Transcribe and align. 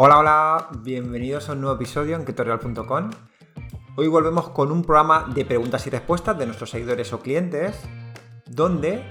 Hola, 0.00 0.18
hola, 0.18 0.68
bienvenidos 0.84 1.48
a 1.48 1.54
un 1.54 1.62
nuevo 1.62 1.74
episodio 1.74 2.14
en 2.14 2.24
ketorial.com. 2.24 3.10
Hoy 3.96 4.06
volvemos 4.06 4.48
con 4.50 4.70
un 4.70 4.84
programa 4.84 5.26
de 5.34 5.44
preguntas 5.44 5.84
y 5.88 5.90
respuestas 5.90 6.38
de 6.38 6.46
nuestros 6.46 6.70
seguidores 6.70 7.12
o 7.12 7.18
clientes, 7.18 7.80
donde 8.46 9.02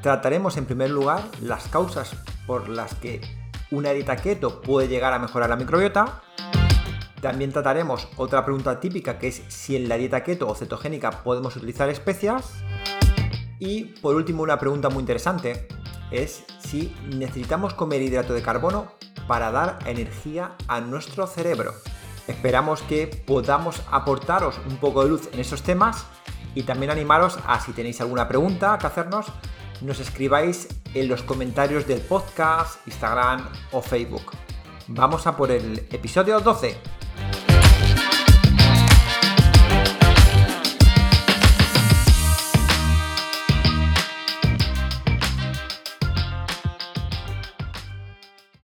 trataremos 0.00 0.56
en 0.56 0.64
primer 0.64 0.88
lugar 0.88 1.20
las 1.42 1.68
causas 1.68 2.16
por 2.46 2.70
las 2.70 2.94
que 2.94 3.20
una 3.70 3.90
dieta 3.90 4.16
keto 4.16 4.62
puede 4.62 4.88
llegar 4.88 5.12
a 5.12 5.18
mejorar 5.18 5.50
la 5.50 5.56
microbiota. 5.56 6.22
También 7.20 7.52
trataremos 7.52 8.08
otra 8.16 8.42
pregunta 8.46 8.80
típica 8.80 9.18
que 9.18 9.28
es 9.28 9.42
si 9.48 9.76
en 9.76 9.86
la 9.86 9.98
dieta 9.98 10.24
keto 10.24 10.48
o 10.48 10.54
cetogénica 10.54 11.10
podemos 11.10 11.56
utilizar 11.56 11.90
especias. 11.90 12.54
Y 13.58 14.00
por 14.00 14.14
último 14.14 14.42
una 14.42 14.58
pregunta 14.58 14.88
muy 14.88 15.00
interesante 15.00 15.68
es 16.12 16.44
si 16.58 16.94
necesitamos 17.14 17.74
comer 17.74 18.02
hidrato 18.02 18.34
de 18.34 18.42
carbono 18.42 18.92
para 19.26 19.50
dar 19.50 19.78
energía 19.86 20.56
a 20.68 20.80
nuestro 20.80 21.26
cerebro. 21.26 21.74
Esperamos 22.28 22.82
que 22.82 23.06
podamos 23.06 23.82
aportaros 23.90 24.60
un 24.68 24.76
poco 24.76 25.02
de 25.02 25.10
luz 25.10 25.28
en 25.32 25.40
esos 25.40 25.62
temas 25.62 26.06
y 26.54 26.62
también 26.62 26.90
animaros 26.90 27.38
a 27.46 27.60
si 27.60 27.72
tenéis 27.72 28.00
alguna 28.00 28.28
pregunta 28.28 28.78
que 28.78 28.86
hacernos, 28.86 29.26
nos 29.80 29.98
escribáis 29.98 30.68
en 30.94 31.08
los 31.08 31.22
comentarios 31.22 31.86
del 31.86 32.00
podcast, 32.00 32.86
Instagram 32.86 33.48
o 33.72 33.82
Facebook. 33.82 34.32
Vamos 34.88 35.26
a 35.26 35.36
por 35.36 35.50
el 35.50 35.86
episodio 35.90 36.38
12. 36.40 37.01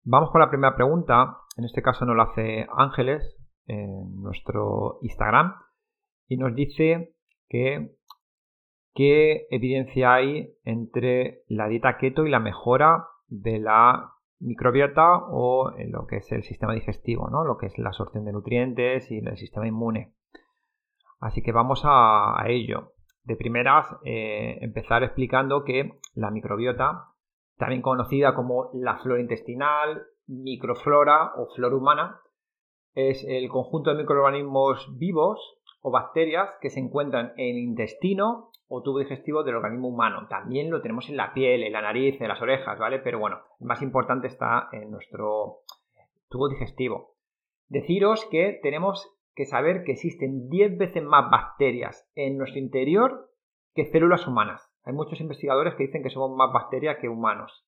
Vamos 0.09 0.31
con 0.31 0.39
la 0.39 0.49
primera 0.49 0.73
pregunta. 0.73 1.39
En 1.57 1.65
este 1.65 1.81
caso 1.81 2.05
nos 2.05 2.15
lo 2.15 2.21
hace 2.21 2.65
Ángeles 2.77 3.37
en 3.65 4.21
nuestro 4.21 4.99
Instagram 5.01 5.55
y 6.29 6.37
nos 6.37 6.55
dice 6.55 7.13
que 7.49 7.91
qué 8.93 9.47
evidencia 9.49 10.13
hay 10.13 10.53
entre 10.63 11.41
la 11.49 11.67
dieta 11.67 11.97
keto 11.97 12.25
y 12.25 12.29
la 12.29 12.39
mejora 12.39 13.05
de 13.27 13.59
la 13.59 14.13
microbiota 14.39 15.25
o 15.29 15.73
en 15.77 15.91
lo 15.91 16.07
que 16.07 16.17
es 16.17 16.31
el 16.31 16.43
sistema 16.43 16.73
digestivo, 16.73 17.29
¿no? 17.29 17.43
lo 17.43 17.57
que 17.57 17.65
es 17.65 17.77
la 17.77 17.89
absorción 17.89 18.23
de 18.23 18.31
nutrientes 18.31 19.11
y 19.11 19.17
el 19.17 19.35
sistema 19.35 19.67
inmune. 19.67 20.13
Así 21.19 21.41
que 21.41 21.51
vamos 21.51 21.81
a, 21.83 22.45
ello. 22.47 22.93
De 23.23 23.35
primeras, 23.35 23.93
eh, 24.05 24.57
empezar 24.61 25.03
explicando 25.03 25.65
que 25.65 25.99
la 26.13 26.31
microbiota 26.31 27.16
también 27.57 27.81
conocida 27.81 28.33
como 28.33 28.69
la 28.73 28.97
flora 28.97 29.21
intestinal, 29.21 30.05
microflora 30.27 31.33
o 31.35 31.47
flora 31.55 31.75
humana, 31.75 32.21
es 32.93 33.23
el 33.27 33.49
conjunto 33.49 33.91
de 33.91 33.97
microorganismos 33.97 34.97
vivos 34.97 35.59
o 35.81 35.91
bacterias 35.91 36.49
que 36.61 36.69
se 36.69 36.79
encuentran 36.79 37.33
en 37.37 37.55
el 37.55 37.63
intestino 37.63 38.51
o 38.67 38.81
tubo 38.81 38.99
digestivo 38.99 39.43
del 39.43 39.55
organismo 39.55 39.87
humano. 39.87 40.27
También 40.29 40.69
lo 40.69 40.81
tenemos 40.81 41.09
en 41.09 41.17
la 41.17 41.33
piel, 41.33 41.63
en 41.63 41.73
la 41.73 41.81
nariz, 41.81 42.19
en 42.19 42.27
las 42.27 42.41
orejas, 42.41 42.77
¿vale? 42.77 42.99
Pero 42.99 43.19
bueno, 43.19 43.39
el 43.59 43.67
más 43.67 43.81
importante 43.81 44.27
está 44.27 44.67
en 44.71 44.91
nuestro 44.91 45.59
tubo 46.29 46.49
digestivo. 46.49 47.15
Deciros 47.67 48.25
que 48.29 48.59
tenemos 48.61 49.13
que 49.35 49.45
saber 49.45 49.83
que 49.83 49.93
existen 49.93 50.49
10 50.49 50.77
veces 50.77 51.03
más 51.03 51.29
bacterias 51.29 52.09
en 52.15 52.37
nuestro 52.37 52.59
interior 52.59 53.29
que 53.73 53.85
células 53.85 54.27
humanas. 54.27 54.73
Hay 54.87 54.93
muchos 54.93 55.19
investigadores 55.19 55.75
que 55.75 55.83
dicen 55.83 56.01
que 56.01 56.09
somos 56.09 56.31
más 56.37 56.53
bacterias 56.53 56.95
que 57.01 57.09
humanos. 57.09 57.67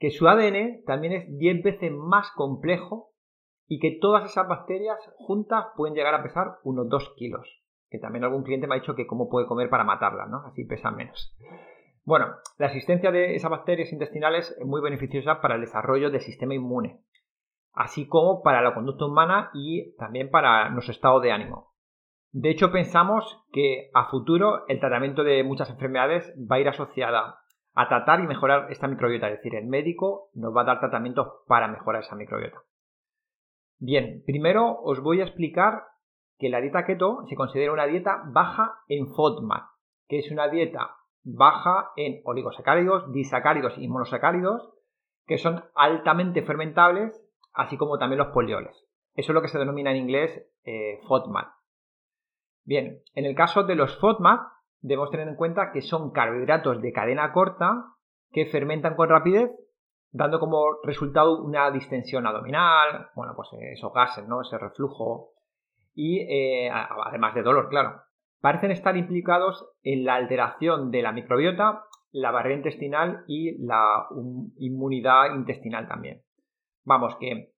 Que 0.00 0.10
su 0.10 0.26
ADN 0.26 0.82
también 0.84 1.12
es 1.12 1.38
10 1.38 1.62
veces 1.62 1.92
más 1.92 2.32
complejo 2.32 3.12
y 3.68 3.78
que 3.78 3.98
todas 4.00 4.28
esas 4.28 4.48
bacterias 4.48 4.98
juntas 5.16 5.66
pueden 5.76 5.94
llegar 5.94 6.12
a 6.12 6.24
pesar 6.24 6.56
unos 6.64 6.88
2 6.88 7.14
kilos. 7.16 7.62
Que 7.88 8.00
también 8.00 8.24
algún 8.24 8.42
cliente 8.42 8.66
me 8.66 8.74
ha 8.74 8.80
dicho 8.80 8.96
que 8.96 9.06
cómo 9.06 9.28
puede 9.28 9.46
comer 9.46 9.70
para 9.70 9.84
matarlas, 9.84 10.28
¿no? 10.28 10.38
Así 10.44 10.64
pesan 10.64 10.96
menos. 10.96 11.36
Bueno, 12.02 12.34
la 12.58 12.66
existencia 12.66 13.12
de 13.12 13.36
esas 13.36 13.52
bacterias 13.52 13.92
intestinales 13.92 14.56
es 14.58 14.66
muy 14.66 14.80
beneficiosa 14.82 15.40
para 15.40 15.54
el 15.54 15.60
desarrollo 15.60 16.10
del 16.10 16.20
sistema 16.20 16.54
inmune, 16.54 17.00
así 17.72 18.08
como 18.08 18.42
para 18.42 18.60
la 18.60 18.74
conducta 18.74 19.06
humana 19.06 19.50
y 19.54 19.94
también 19.94 20.30
para 20.30 20.68
nuestro 20.70 20.90
estado 20.90 21.20
de 21.20 21.30
ánimo. 21.30 21.73
De 22.34 22.50
hecho, 22.50 22.72
pensamos 22.72 23.44
que 23.52 23.90
a 23.94 24.06
futuro 24.10 24.66
el 24.66 24.80
tratamiento 24.80 25.22
de 25.22 25.44
muchas 25.44 25.70
enfermedades 25.70 26.34
va 26.50 26.56
a 26.56 26.58
ir 26.58 26.68
asociada 26.68 27.38
a 27.74 27.88
tratar 27.88 28.18
y 28.18 28.26
mejorar 28.26 28.72
esta 28.72 28.88
microbiota, 28.88 29.28
es 29.28 29.36
decir, 29.36 29.54
el 29.54 29.68
médico 29.68 30.30
nos 30.34 30.54
va 30.54 30.62
a 30.62 30.64
dar 30.64 30.80
tratamientos 30.80 31.28
para 31.46 31.68
mejorar 31.68 32.02
esa 32.02 32.16
microbiota. 32.16 32.58
Bien, 33.78 34.24
primero 34.26 34.80
os 34.82 35.00
voy 35.00 35.20
a 35.20 35.24
explicar 35.24 35.84
que 36.36 36.48
la 36.48 36.60
dieta 36.60 36.84
keto 36.84 37.24
se 37.28 37.36
considera 37.36 37.72
una 37.72 37.86
dieta 37.86 38.24
baja 38.26 38.80
en 38.88 39.06
FODMAP, 39.14 39.68
que 40.08 40.18
es 40.18 40.28
una 40.32 40.48
dieta 40.48 40.96
baja 41.22 41.92
en 41.94 42.20
oligosacáridos, 42.24 43.12
disacáridos 43.12 43.78
y 43.78 43.86
monosacáridos, 43.86 44.74
que 45.24 45.38
son 45.38 45.62
altamente 45.76 46.42
fermentables, 46.42 47.24
así 47.52 47.76
como 47.76 47.96
también 47.96 48.18
los 48.18 48.34
polioles. 48.34 48.74
Eso 49.14 49.30
es 49.30 49.34
lo 49.34 49.40
que 49.40 49.48
se 49.48 49.58
denomina 49.60 49.92
en 49.92 49.98
inglés 49.98 50.44
eh, 50.64 50.98
FODMAP. 51.06 51.54
Bien, 52.64 53.02
en 53.14 53.24
el 53.26 53.34
caso 53.34 53.64
de 53.64 53.74
los 53.74 53.98
FODMAP, 53.98 54.40
debemos 54.80 55.10
tener 55.10 55.28
en 55.28 55.36
cuenta 55.36 55.70
que 55.72 55.82
son 55.82 56.12
carbohidratos 56.12 56.80
de 56.80 56.92
cadena 56.92 57.32
corta 57.32 57.84
que 58.30 58.46
fermentan 58.46 58.96
con 58.96 59.08
rapidez, 59.08 59.50
dando 60.10 60.40
como 60.40 60.64
resultado 60.82 61.42
una 61.42 61.70
distensión 61.70 62.26
abdominal, 62.26 63.08
bueno, 63.14 63.34
pues 63.36 63.48
esos 63.72 63.92
gases, 63.92 64.26
¿no? 64.26 64.40
Ese 64.40 64.58
reflujo 64.58 65.32
y 65.94 66.20
eh, 66.20 66.70
además 66.70 67.34
de 67.34 67.42
dolor, 67.42 67.68
claro. 67.68 68.02
Parecen 68.40 68.70
estar 68.70 68.96
implicados 68.96 69.66
en 69.82 70.04
la 70.04 70.16
alteración 70.16 70.90
de 70.90 71.02
la 71.02 71.12
microbiota, 71.12 71.84
la 72.12 72.30
barrera 72.30 72.56
intestinal 72.56 73.24
y 73.26 73.58
la 73.64 74.06
inmunidad 74.58 75.34
intestinal 75.34 75.88
también. 75.88 76.22
Vamos, 76.84 77.16
que, 77.16 77.52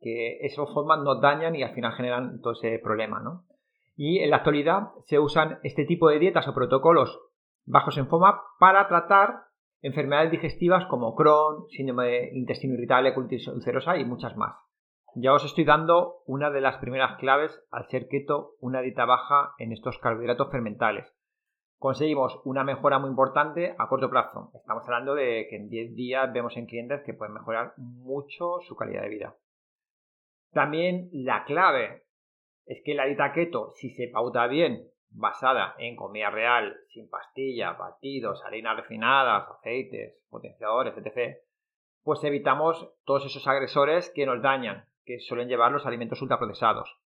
esos 0.00 0.72
FODMAP 0.74 1.02
nos 1.02 1.20
dañan 1.20 1.54
y 1.56 1.62
al 1.62 1.74
final 1.74 1.92
generan 1.92 2.40
todo 2.40 2.52
ese 2.52 2.78
problema, 2.78 3.20
¿no? 3.20 3.44
Y 3.96 4.18
en 4.18 4.30
la 4.30 4.36
actualidad 4.36 4.88
se 5.04 5.18
usan 5.18 5.58
este 5.62 5.84
tipo 5.84 6.08
de 6.08 6.18
dietas 6.18 6.48
o 6.48 6.54
protocolos 6.54 7.20
bajos 7.66 7.96
en 7.96 8.08
FOMAP 8.08 8.40
para 8.58 8.88
tratar 8.88 9.44
enfermedades 9.80 10.30
digestivas 10.30 10.86
como 10.86 11.14
Crohn, 11.14 11.68
síndrome 11.68 12.06
de 12.06 12.30
intestino 12.34 12.74
irritable, 12.74 13.14
colitis 13.14 13.48
ulcerosa 13.48 13.96
y 13.96 14.04
muchas 14.04 14.36
más. 14.36 14.56
Ya 15.14 15.32
os 15.32 15.44
estoy 15.44 15.64
dando 15.64 16.22
una 16.26 16.50
de 16.50 16.60
las 16.60 16.78
primeras 16.78 17.18
claves 17.18 17.62
al 17.70 17.86
ser 17.88 18.08
keto, 18.08 18.56
una 18.60 18.80
dieta 18.80 19.04
baja 19.04 19.54
en 19.58 19.72
estos 19.72 19.98
carbohidratos 19.98 20.50
fermentales. 20.50 21.06
Conseguimos 21.78 22.40
una 22.44 22.64
mejora 22.64 22.98
muy 22.98 23.10
importante 23.10 23.76
a 23.78 23.88
corto 23.88 24.10
plazo. 24.10 24.50
Estamos 24.54 24.84
hablando 24.84 25.14
de 25.14 25.46
que 25.48 25.56
en 25.56 25.68
10 25.68 25.94
días 25.94 26.32
vemos 26.32 26.56
en 26.56 26.66
clientes 26.66 27.02
que 27.04 27.14
pueden 27.14 27.34
mejorar 27.34 27.74
mucho 27.76 28.58
su 28.66 28.74
calidad 28.74 29.02
de 29.02 29.08
vida. 29.08 29.36
También 30.52 31.10
la 31.12 31.44
clave 31.44 32.03
es 32.66 32.82
que 32.84 32.94
la 32.94 33.06
dieta 33.06 33.32
keto, 33.32 33.72
si 33.74 33.90
se 33.90 34.08
pauta 34.08 34.46
bien, 34.46 34.88
basada 35.10 35.74
en 35.78 35.96
comida 35.96 36.30
real, 36.30 36.76
sin 36.88 37.08
pastillas, 37.08 37.78
batidos, 37.78 38.42
harinas 38.44 38.76
refinadas, 38.76 39.48
aceites, 39.50 40.18
potenciadores, 40.28 40.94
etc., 40.96 41.38
pues 42.02 42.22
evitamos 42.24 42.92
todos 43.04 43.24
esos 43.24 43.46
agresores 43.46 44.10
que 44.14 44.26
nos 44.26 44.42
dañan, 44.42 44.86
que 45.04 45.20
suelen 45.20 45.48
llevar 45.48 45.72
los 45.72 45.86
alimentos 45.86 46.20
ultraprocesados. 46.20 46.98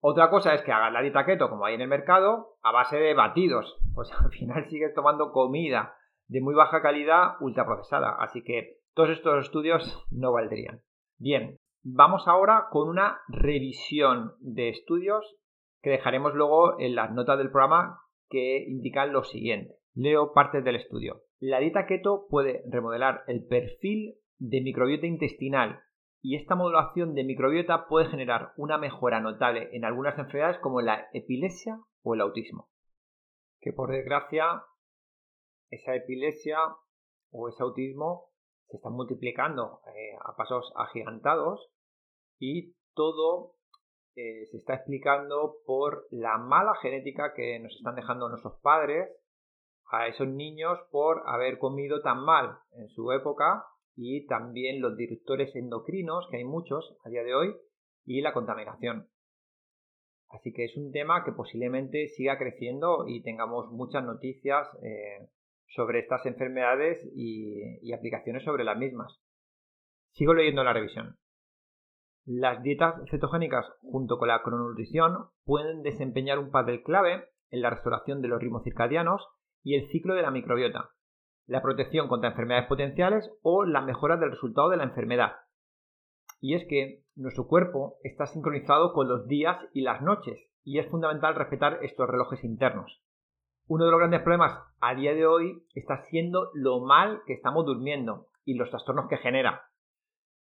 Otra 0.00 0.28
cosa 0.30 0.54
es 0.54 0.62
que 0.62 0.72
hagas 0.72 0.92
la 0.92 1.02
dieta 1.02 1.24
keto, 1.24 1.48
como 1.48 1.64
hay 1.64 1.74
en 1.74 1.80
el 1.80 1.88
mercado, 1.88 2.58
a 2.62 2.72
base 2.72 2.98
de 2.98 3.14
batidos. 3.14 3.78
Pues 3.94 4.10
al 4.12 4.30
final 4.30 4.64
sigues 4.70 4.94
tomando 4.94 5.32
comida 5.32 5.96
de 6.26 6.40
muy 6.40 6.54
baja 6.54 6.82
calidad 6.82 7.36
ultraprocesada. 7.40 8.16
Así 8.18 8.42
que 8.44 8.80
todos 8.94 9.10
estos 9.10 9.46
estudios 9.46 10.06
no 10.10 10.32
valdrían. 10.32 10.82
Bien, 11.18 11.58
Vamos 11.86 12.26
ahora 12.28 12.68
con 12.70 12.88
una 12.88 13.20
revisión 13.28 14.32
de 14.40 14.70
estudios 14.70 15.36
que 15.82 15.90
dejaremos 15.90 16.32
luego 16.32 16.80
en 16.80 16.94
las 16.94 17.12
notas 17.12 17.36
del 17.36 17.50
programa 17.50 18.00
que 18.30 18.64
indican 18.66 19.12
lo 19.12 19.22
siguiente. 19.22 19.74
Leo 19.92 20.32
parte 20.32 20.62
del 20.62 20.76
estudio. 20.76 21.24
La 21.40 21.58
dieta 21.58 21.84
keto 21.84 22.26
puede 22.30 22.62
remodelar 22.70 23.24
el 23.26 23.46
perfil 23.46 24.14
de 24.38 24.62
microbiota 24.62 25.06
intestinal 25.06 25.82
y 26.22 26.36
esta 26.36 26.54
modulación 26.54 27.14
de 27.14 27.24
microbiota 27.24 27.86
puede 27.86 28.06
generar 28.06 28.54
una 28.56 28.78
mejora 28.78 29.20
notable 29.20 29.68
en 29.76 29.84
algunas 29.84 30.18
enfermedades 30.18 30.58
como 30.60 30.80
la 30.80 31.08
epilepsia 31.12 31.80
o 32.02 32.14
el 32.14 32.22
autismo. 32.22 32.70
Que 33.60 33.74
por 33.74 33.90
desgracia 33.90 34.62
esa 35.68 35.94
epilepsia 35.94 36.56
o 37.30 37.50
ese 37.50 37.62
autismo 37.62 38.30
se 38.74 38.78
están 38.78 38.94
multiplicando 38.94 39.82
eh, 39.94 40.16
a 40.20 40.34
pasos 40.34 40.72
agigantados 40.74 41.70
y 42.40 42.74
todo 42.94 43.54
eh, 44.16 44.46
se 44.50 44.56
está 44.56 44.74
explicando 44.74 45.58
por 45.64 46.08
la 46.10 46.38
mala 46.38 46.74
genética 46.82 47.34
que 47.34 47.60
nos 47.60 47.72
están 47.76 47.94
dejando 47.94 48.28
nuestros 48.28 48.58
padres 48.62 49.08
a 49.92 50.08
esos 50.08 50.26
niños 50.26 50.76
por 50.90 51.22
haber 51.26 51.58
comido 51.58 52.02
tan 52.02 52.24
mal 52.24 52.58
en 52.72 52.88
su 52.88 53.12
época 53.12 53.64
y 53.94 54.26
también 54.26 54.82
los 54.82 54.96
disruptores 54.96 55.54
endocrinos, 55.54 56.26
que 56.28 56.38
hay 56.38 56.44
muchos 56.44 56.96
a 57.04 57.10
día 57.10 57.22
de 57.22 57.32
hoy, 57.32 57.54
y 58.04 58.22
la 58.22 58.32
contaminación. 58.32 59.08
Así 60.30 60.52
que 60.52 60.64
es 60.64 60.76
un 60.76 60.90
tema 60.90 61.24
que 61.24 61.30
posiblemente 61.30 62.08
siga 62.08 62.38
creciendo 62.38 63.06
y 63.06 63.22
tengamos 63.22 63.70
muchas 63.70 64.02
noticias 64.02 64.66
eh, 64.82 65.28
sobre 65.68 66.00
estas 66.00 66.24
enfermedades 66.26 66.98
y, 67.14 67.92
aplicaciones 67.92 68.44
sobre 68.44 68.64
las 68.64 68.78
mismas. 68.78 69.20
Sigo 70.12 70.34
leyendo 70.34 70.62
la 70.64 70.72
revisión. 70.72 71.16
Las 72.24 72.62
dietas 72.62 72.94
cetogénicas 73.10 73.66
junto 73.82 74.18
con 74.18 74.28
la 74.28 74.42
crononutrición 74.42 75.28
pueden 75.44 75.82
desempeñar 75.82 76.38
un 76.38 76.50
papel 76.50 76.82
clave 76.82 77.28
en 77.50 77.60
la 77.60 77.70
restauración 77.70 78.22
de 78.22 78.28
los 78.28 78.40
ritmos 78.40 78.64
circadianos 78.64 79.28
y 79.62 79.74
el 79.74 79.88
ciclo 79.88 80.14
de 80.14 80.22
la 80.22 80.30
microbiota, 80.30 80.90
la 81.46 81.62
protección 81.62 82.08
contra 82.08 82.30
enfermedades 82.30 82.68
potenciales 82.68 83.30
o 83.42 83.64
la 83.64 83.82
mejora 83.82 84.16
del 84.16 84.30
resultado 84.30 84.70
de 84.70 84.78
la 84.78 84.84
enfermedad. 84.84 85.32
Y 86.40 86.54
es 86.54 86.66
que 86.68 87.04
nuestro 87.14 87.46
cuerpo 87.46 87.98
está 88.02 88.26
sincronizado 88.26 88.92
con 88.92 89.08
los 89.08 89.26
días 89.26 89.58
y 89.72 89.82
las 89.82 90.00
noches 90.02 90.50
y 90.64 90.78
es 90.78 90.88
fundamental 90.88 91.34
respetar 91.34 91.78
estos 91.82 92.08
relojes 92.08 92.42
internos. 92.42 93.03
Uno 93.66 93.86
de 93.86 93.90
los 93.90 93.98
grandes 93.98 94.20
problemas 94.20 94.58
a 94.80 94.94
día 94.94 95.14
de 95.14 95.26
hoy 95.26 95.64
está 95.74 96.04
siendo 96.10 96.50
lo 96.52 96.80
mal 96.80 97.22
que 97.26 97.32
estamos 97.32 97.64
durmiendo 97.64 98.26
y 98.44 98.54
los 98.54 98.68
trastornos 98.68 99.08
que 99.08 99.16
genera. 99.16 99.62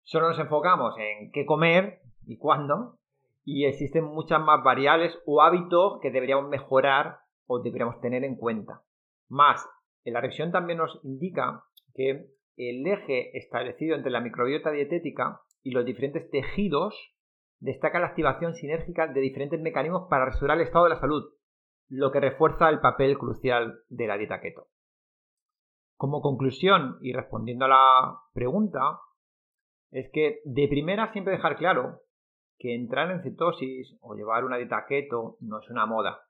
Solo 0.03 0.29
nos 0.29 0.39
enfocamos 0.39 0.95
en 0.99 1.33
qué 1.33 1.47
comer 1.47 2.03
y 2.27 2.37
cuándo 2.37 2.99
y 3.43 3.65
existen 3.65 4.05
muchas 4.05 4.41
más 4.43 4.63
variables 4.63 5.19
o 5.25 5.41
hábitos 5.41 5.99
que 6.03 6.11
deberíamos 6.11 6.51
mejorar 6.51 7.21
o 7.47 7.61
deberíamos 7.61 8.03
tener 8.03 8.23
en 8.23 8.37
cuenta. 8.37 8.83
Más, 9.31 9.67
la 10.05 10.21
revisión 10.21 10.53
también 10.53 10.79
nos 10.79 11.01
indica 11.03 11.65
que 11.95 12.27
el 12.59 12.87
eje 12.87 13.37
establecido 13.39 13.97
entre 13.97 14.11
la 14.11 14.21
microbiota 14.21 14.71
dietética 14.71 15.41
y 15.63 15.71
los 15.71 15.87
diferentes 15.87 16.31
tejidos 16.31 16.95
destaca 17.61 17.99
la 17.99 18.09
activación 18.09 18.53
sinérgica 18.55 19.07
de 19.07 19.21
diferentes 19.23 19.59
mecanismos 19.59 20.07
para 20.11 20.27
restaurar 20.27 20.59
el 20.59 20.65
estado 20.65 20.85
de 20.85 20.91
la 20.91 21.01
salud, 21.01 21.33
lo 21.89 22.11
que 22.11 22.21
refuerza 22.21 22.69
el 22.69 22.81
papel 22.81 23.19
crucial 23.19 23.81
de 23.89 24.07
la 24.07 24.17
dieta 24.17 24.41
keto. 24.41 24.69
Como 25.97 26.21
conclusión 26.21 26.99
y 27.01 27.13
respondiendo 27.13 27.65
a 27.65 27.69
la 27.69 28.21
pregunta, 28.35 29.01
es 29.91 30.11
que 30.13 30.41
de 30.45 30.69
primera 30.69 31.13
siempre 31.13 31.35
dejar 31.35 31.57
claro 31.57 32.03
que 32.59 32.75
entrar 32.75 33.11
en 33.11 33.23
cetosis 33.23 33.97
o 34.01 34.15
llevar 34.15 34.45
una 34.45 34.57
dieta 34.57 34.85
keto 34.87 35.37
no 35.41 35.61
es 35.61 35.71
una 35.71 35.87
moda. 35.87 36.23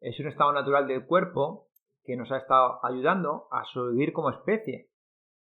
Es 0.00 0.18
un 0.20 0.26
estado 0.26 0.52
natural 0.52 0.86
del 0.86 1.06
cuerpo 1.06 1.68
que 2.04 2.16
nos 2.16 2.30
ha 2.30 2.38
estado 2.38 2.84
ayudando 2.84 3.48
a 3.50 3.64
sobrevivir 3.64 4.12
como 4.12 4.30
especie, 4.30 4.90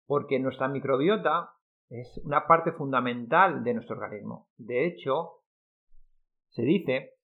porque 0.06 0.40
nuestra 0.40 0.68
microbiota 0.68 1.52
es 1.90 2.22
una 2.24 2.48
parte 2.48 2.72
fundamental 2.72 3.64
de 3.64 3.74
nuestro 3.74 3.98
organismo. 3.98 4.48
De 4.58 4.86
hecho, 4.86 5.42
se 6.50 6.64
dice 6.64 7.16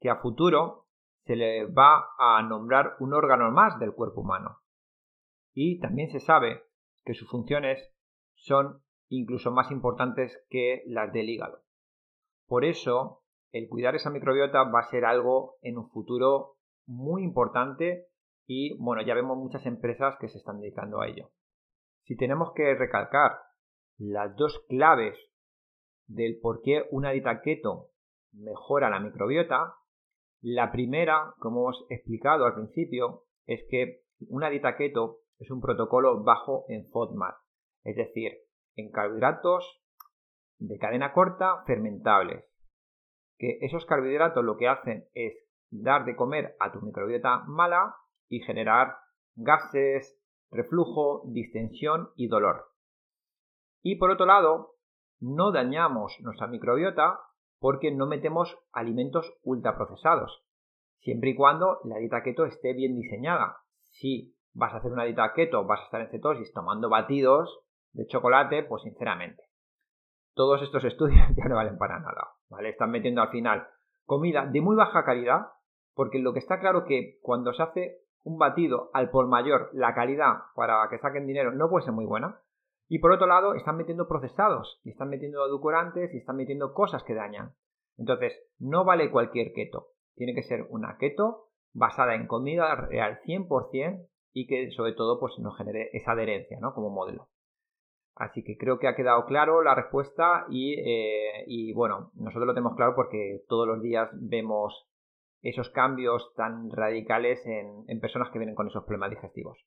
que 0.00 0.10
a 0.10 0.16
futuro 0.16 0.86
se 1.30 1.36
le 1.36 1.64
va 1.64 2.08
a 2.18 2.42
nombrar 2.42 2.96
un 2.98 3.14
órgano 3.14 3.52
más 3.52 3.78
del 3.78 3.94
cuerpo 3.94 4.22
humano. 4.22 4.58
Y 5.54 5.78
también 5.78 6.10
se 6.10 6.18
sabe 6.18 6.64
que 7.04 7.14
sus 7.14 7.30
funciones 7.30 7.94
son 8.34 8.82
incluso 9.08 9.52
más 9.52 9.70
importantes 9.70 10.44
que 10.50 10.82
las 10.86 11.12
del 11.12 11.28
hígado. 11.28 11.62
Por 12.48 12.64
eso, 12.64 13.22
el 13.52 13.68
cuidar 13.68 13.94
esa 13.94 14.10
microbiota 14.10 14.64
va 14.64 14.80
a 14.80 14.90
ser 14.90 15.04
algo 15.04 15.58
en 15.62 15.78
un 15.78 15.88
futuro 15.90 16.56
muy 16.84 17.22
importante 17.22 18.08
y 18.48 18.76
bueno, 18.82 19.00
ya 19.02 19.14
vemos 19.14 19.38
muchas 19.38 19.64
empresas 19.66 20.16
que 20.18 20.26
se 20.26 20.38
están 20.38 20.58
dedicando 20.58 21.00
a 21.00 21.06
ello. 21.06 21.30
Si 22.06 22.16
tenemos 22.16 22.52
que 22.56 22.74
recalcar 22.74 23.38
las 23.98 24.34
dos 24.34 24.64
claves 24.68 25.16
del 26.08 26.40
por 26.40 26.60
qué 26.62 26.88
una 26.90 27.12
dieta 27.12 27.40
keto 27.40 27.92
mejora 28.32 28.90
la 28.90 28.98
microbiota, 28.98 29.76
la 30.42 30.72
primera, 30.72 31.34
como 31.38 31.60
hemos 31.60 31.86
explicado 31.90 32.46
al 32.46 32.54
principio, 32.54 33.24
es 33.46 33.60
que 33.70 34.02
una 34.28 34.48
dieta 34.48 34.76
keto 34.76 35.20
es 35.38 35.50
un 35.50 35.60
protocolo 35.60 36.22
bajo 36.22 36.64
en 36.68 36.86
FODMAP, 36.90 37.34
es 37.84 37.96
decir, 37.96 38.32
en 38.76 38.90
carbohidratos 38.90 39.82
de 40.58 40.78
cadena 40.78 41.12
corta 41.12 41.62
fermentables. 41.66 42.44
Que 43.38 43.58
esos 43.62 43.86
carbohidratos 43.86 44.44
lo 44.44 44.56
que 44.56 44.68
hacen 44.68 45.08
es 45.14 45.34
dar 45.70 46.04
de 46.04 46.16
comer 46.16 46.56
a 46.60 46.72
tu 46.72 46.80
microbiota 46.80 47.44
mala 47.46 47.96
y 48.28 48.40
generar 48.40 48.96
gases, 49.34 50.20
reflujo, 50.50 51.22
distensión 51.26 52.10
y 52.16 52.28
dolor. 52.28 52.66
Y 53.82 53.96
por 53.96 54.10
otro 54.10 54.26
lado, 54.26 54.74
no 55.20 55.52
dañamos 55.52 56.18
nuestra 56.20 56.46
microbiota 56.46 57.20
porque 57.60 57.92
no 57.92 58.06
metemos 58.06 58.58
alimentos 58.72 59.32
ultraprocesados, 59.42 60.42
siempre 61.00 61.30
y 61.30 61.34
cuando 61.36 61.78
la 61.84 61.98
dieta 61.98 62.22
keto 62.22 62.46
esté 62.46 62.72
bien 62.72 62.96
diseñada. 62.96 63.58
Si 63.82 64.34
vas 64.54 64.72
a 64.72 64.78
hacer 64.78 64.90
una 64.90 65.04
dieta 65.04 65.32
keto, 65.34 65.64
vas 65.64 65.80
a 65.80 65.84
estar 65.84 66.00
en 66.00 66.10
cetosis 66.10 66.52
tomando 66.52 66.88
batidos 66.88 67.60
de 67.92 68.06
chocolate, 68.06 68.64
pues 68.64 68.82
sinceramente, 68.82 69.44
todos 70.34 70.62
estos 70.62 70.84
estudios 70.92 71.28
ya 71.36 71.44
no 71.44 71.56
valen 71.56 71.78
para 71.78 72.00
nada, 72.00 72.28
¿vale? 72.48 72.70
Están 72.70 72.90
metiendo 72.90 73.22
al 73.22 73.28
final 73.28 73.68
comida 74.06 74.46
de 74.46 74.60
muy 74.60 74.74
baja 74.74 75.04
calidad, 75.04 75.48
porque 75.94 76.18
lo 76.18 76.32
que 76.32 76.40
está 76.40 76.58
claro 76.58 76.84
que 76.84 77.18
cuando 77.22 77.52
se 77.52 77.62
hace 77.62 77.98
un 78.24 78.38
batido 78.38 78.90
al 78.92 79.10
por 79.10 79.28
mayor, 79.28 79.70
la 79.72 79.94
calidad 79.94 80.34
para 80.54 80.88
que 80.88 80.98
saquen 80.98 81.26
dinero 81.26 81.52
no 81.52 81.68
puede 81.68 81.84
ser 81.84 81.94
muy 81.94 82.06
buena. 82.06 82.40
Y 82.90 82.98
por 82.98 83.12
otro 83.12 83.28
lado, 83.28 83.54
están 83.54 83.76
metiendo 83.76 84.08
procesados, 84.08 84.80
y 84.82 84.90
están 84.90 85.08
metiendo 85.08 85.46
edulcorantes, 85.46 86.12
y 86.12 86.18
están 86.18 86.36
metiendo 86.36 86.74
cosas 86.74 87.04
que 87.04 87.14
dañan. 87.14 87.54
Entonces, 87.96 88.32
no 88.58 88.84
vale 88.84 89.12
cualquier 89.12 89.52
keto. 89.52 89.92
Tiene 90.16 90.34
que 90.34 90.42
ser 90.42 90.66
una 90.70 90.98
keto 90.98 91.46
basada 91.72 92.16
en 92.16 92.26
comida 92.26 92.74
real 92.74 93.20
100% 93.24 94.08
y 94.32 94.48
que 94.48 94.72
sobre 94.72 94.92
todo 94.94 95.20
pues 95.20 95.38
nos 95.38 95.56
genere 95.56 95.90
esa 95.92 96.12
adherencia, 96.12 96.58
¿no? 96.60 96.74
Como 96.74 96.90
modelo. 96.90 97.28
Así 98.16 98.42
que 98.42 98.56
creo 98.58 98.80
que 98.80 98.88
ha 98.88 98.96
quedado 98.96 99.24
claro 99.24 99.62
la 99.62 99.76
respuesta 99.76 100.46
y, 100.50 100.74
eh, 100.80 101.44
y 101.46 101.72
bueno, 101.72 102.10
nosotros 102.14 102.48
lo 102.48 102.54
tenemos 102.54 102.74
claro 102.74 102.94
porque 102.96 103.44
todos 103.48 103.68
los 103.68 103.80
días 103.80 104.10
vemos 104.14 104.90
esos 105.42 105.70
cambios 105.70 106.34
tan 106.34 106.70
radicales 106.70 107.40
en, 107.46 108.00
personas 108.00 108.30
que 108.30 108.38
vienen 108.38 108.56
con 108.56 108.66
esos 108.66 108.84
problemas 108.84 109.10
digestivos. 109.10 109.58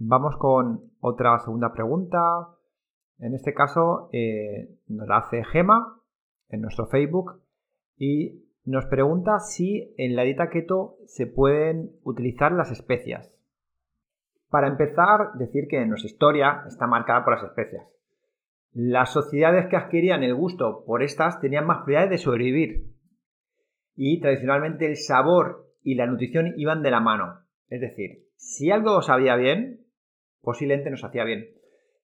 Vamos 0.00 0.36
con 0.36 0.92
otra 1.00 1.40
segunda 1.40 1.72
pregunta. 1.72 2.46
En 3.18 3.34
este 3.34 3.52
caso 3.52 4.08
eh, 4.12 4.78
nos 4.86 5.08
la 5.08 5.16
hace 5.18 5.42
Gema 5.42 6.00
en 6.50 6.60
nuestro 6.60 6.86
Facebook 6.86 7.42
y 7.96 8.44
nos 8.64 8.86
pregunta 8.86 9.40
si 9.40 9.92
en 9.98 10.14
la 10.14 10.22
dieta 10.22 10.50
keto 10.50 10.98
se 11.06 11.26
pueden 11.26 11.90
utilizar 12.04 12.52
las 12.52 12.70
especias. 12.70 13.34
Para 14.48 14.68
empezar, 14.68 15.32
decir 15.34 15.66
que 15.68 15.84
nuestra 15.84 16.08
historia 16.08 16.62
está 16.68 16.86
marcada 16.86 17.24
por 17.24 17.34
las 17.34 17.42
especias. 17.42 17.92
Las 18.72 19.12
sociedades 19.12 19.66
que 19.66 19.76
adquirían 19.76 20.22
el 20.22 20.36
gusto 20.36 20.84
por 20.86 21.02
estas 21.02 21.40
tenían 21.40 21.66
más 21.66 21.78
probabilidades 21.78 22.10
de 22.10 22.18
sobrevivir. 22.18 22.84
Y 23.96 24.20
tradicionalmente 24.20 24.86
el 24.86 24.96
sabor 24.96 25.66
y 25.82 25.96
la 25.96 26.06
nutrición 26.06 26.54
iban 26.56 26.84
de 26.84 26.92
la 26.92 27.00
mano. 27.00 27.40
Es 27.66 27.80
decir, 27.80 28.28
si 28.36 28.70
algo 28.70 29.02
sabía 29.02 29.34
bien, 29.34 29.87
posiblemente 30.42 30.90
nos 30.90 31.04
hacía 31.04 31.24
bien. 31.24 31.48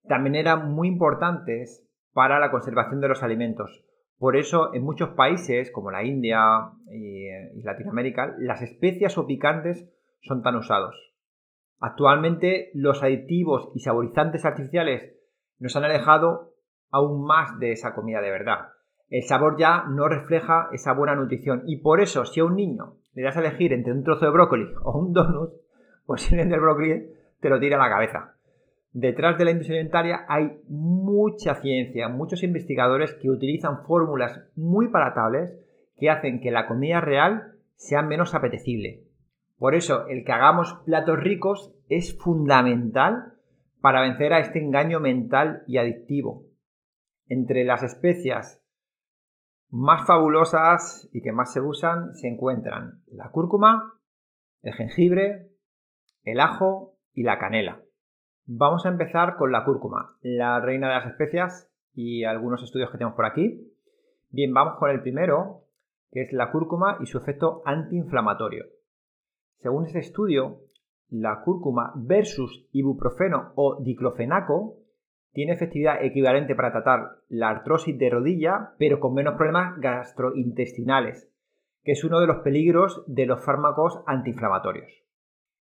También 0.09 0.35
eran 0.35 0.73
muy 0.73 0.89
importantes 0.89 1.87
para 2.13 2.39
la 2.39 2.51
conservación 2.51 3.01
de 3.01 3.09
los 3.09 3.23
alimentos. 3.23 3.85
Por 4.19 4.37
eso 4.37 4.73
en 4.75 4.85
muchos 4.85 5.11
países 5.11 5.71
como 5.71 5.91
la 5.91 6.05
India 6.05 6.71
y, 6.91 7.29
Latinoamérica, 7.63 8.35
las 8.39 8.63
especias 8.63 9.19
o 9.19 9.27
picantes 9.27 9.89
son 10.23 10.43
tan 10.43 10.57
usados. 10.57 10.95
Actualmente 11.81 12.71
los 12.75 13.03
aditivos 13.03 13.71
y 13.75 13.81
saborizantes 13.81 14.45
artificiales 14.45 15.13
nos 15.59 15.77
han 15.77 15.85
alejado 15.85 16.55
aún 16.91 17.27
más 17.27 17.59
de 17.59 17.73
esa 17.73 17.95
comida 17.95 18.21
de 18.21 18.31
verdad. 18.31 18.69
El 19.09 19.25
sabor 19.25 19.57
ya 19.59 19.85
no 19.85 20.09
refleja 20.09 20.69
esa 20.73 20.93
buena 20.93 21.15
nutrición 21.15 21.63
y 21.67 21.79
por 21.79 22.01
eso 22.01 22.25
si 22.25 22.41
a 22.41 22.45
un 22.45 22.57
niño 22.57 22.97
le 23.13 23.23
das 23.23 23.37
a 23.37 23.41
elegir 23.41 23.73
entre 23.73 23.93
un 23.93 24.05
trozo 24.05 24.25
de 24.25 24.31
brócoli 24.31 24.67
o 24.83 24.99
un 24.99 25.13
donut, 25.13 25.53
posiblemente 26.07 26.55
el 26.55 26.61
brócoli 26.61 27.11
te 27.45 27.51
lo 27.51 27.61
tira 27.61 27.77
a 27.77 27.87
la 27.87 27.95
cabeza. 27.95 28.37
Detrás 28.91 29.37
de 29.37 29.45
la 29.45 29.51
industria 29.51 29.77
alimentaria 29.77 30.25
hay 30.31 30.63
mucha 30.67 31.57
ciencia, 31.57 32.09
muchos 32.09 32.43
investigadores 32.43 33.13
que 33.21 33.29
utilizan 33.29 33.85
fórmulas 33.85 34.41
muy 34.57 34.89
palatables 34.89 35.55
que 35.99 36.09
hacen 36.09 36.41
que 36.41 36.51
la 36.51 36.67
comida 36.67 37.03
real 37.03 37.53
sea 37.77 38.01
menos 38.01 38.35
apetecible. 38.35 39.05
Por 39.59 39.75
eso, 39.75 40.07
el 40.07 40.25
que 40.25 40.33
hagamos 40.33 40.81
platos 40.87 41.21
ricos 41.21 41.75
es 41.91 42.17
fundamental 42.19 43.35
para 43.83 44.01
vencer 44.01 44.33
a 44.33 44.39
este 44.39 44.59
engaño 44.59 45.01
mental 45.01 45.65
y 45.67 45.77
adictivo. 45.77 46.47
Entre 47.29 47.65
las 47.65 47.83
especias 47.83 48.65
más 49.69 50.07
fabulosas 50.07 51.11
y 51.13 51.21
que 51.21 51.33
más 51.33 51.53
se 51.53 51.61
usan 51.61 52.15
se 52.15 52.27
encuentran 52.27 53.03
la 53.07 53.31
cúrcuma, 53.31 54.01
el 54.63 54.73
jengibre, 54.73 55.51
el 56.23 56.41
ajo 56.41 56.94
y 57.15 57.23
la 57.23 57.39
canela. 57.39 57.81
Vamos 58.47 58.85
a 58.85 58.91
empezar 58.91 59.37
con 59.37 59.53
la 59.53 59.65
cúrcuma, 59.65 60.17
la 60.21 60.61
reina 60.61 60.89
de 60.89 60.95
las 60.95 61.07
especias 61.07 61.71
y 61.95 62.25
algunos 62.25 62.63
estudios 62.63 62.91
que 62.91 62.99
tenemos 62.99 63.17
por 63.17 63.25
aquí. 63.25 63.73
Bien, 64.31 64.53
vamos 64.53 64.79
con 64.79 64.91
el 64.91 65.01
primero, 65.01 65.63
que 66.11 66.23
es 66.23 66.33
la 66.33 66.51
cúrcuma 66.51 66.99
y 67.01 67.07
su 67.07 67.17
efecto 67.17 67.63
antiinflamatorio. 67.65 68.67
Según 69.61 69.87
este 69.87 70.01
estudio, 70.01 70.61
la 71.09 71.41
cúrcuma 71.43 71.93
versus 71.97 72.69
ibuprofeno 72.73 73.53
o 73.55 73.81
diclofenaco 73.83 74.77
tiene 75.33 75.53
efectividad 75.53 76.05
equivalente 76.05 76.55
para 76.55 76.73
tratar 76.73 77.19
la 77.29 77.49
artrosis 77.49 77.99
de 77.99 78.11
rodilla, 78.11 78.75
pero 78.79 79.01
con 79.01 79.15
menos 79.15 79.35
problemas 79.35 79.79
gastrointestinales, 79.81 81.31
que 81.83 81.93
es 81.93 82.05
uno 82.05 82.21
de 82.21 82.27
los 82.27 82.39
peligros 82.39 83.05
de 83.07 83.27
los 83.27 83.45
fármacos 83.45 84.01
antiinflamatorios. 84.07 84.93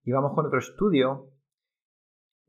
Y 0.05 0.13
vamos 0.13 0.35
con 0.35 0.47
otro 0.47 0.59
estudio 0.59 1.32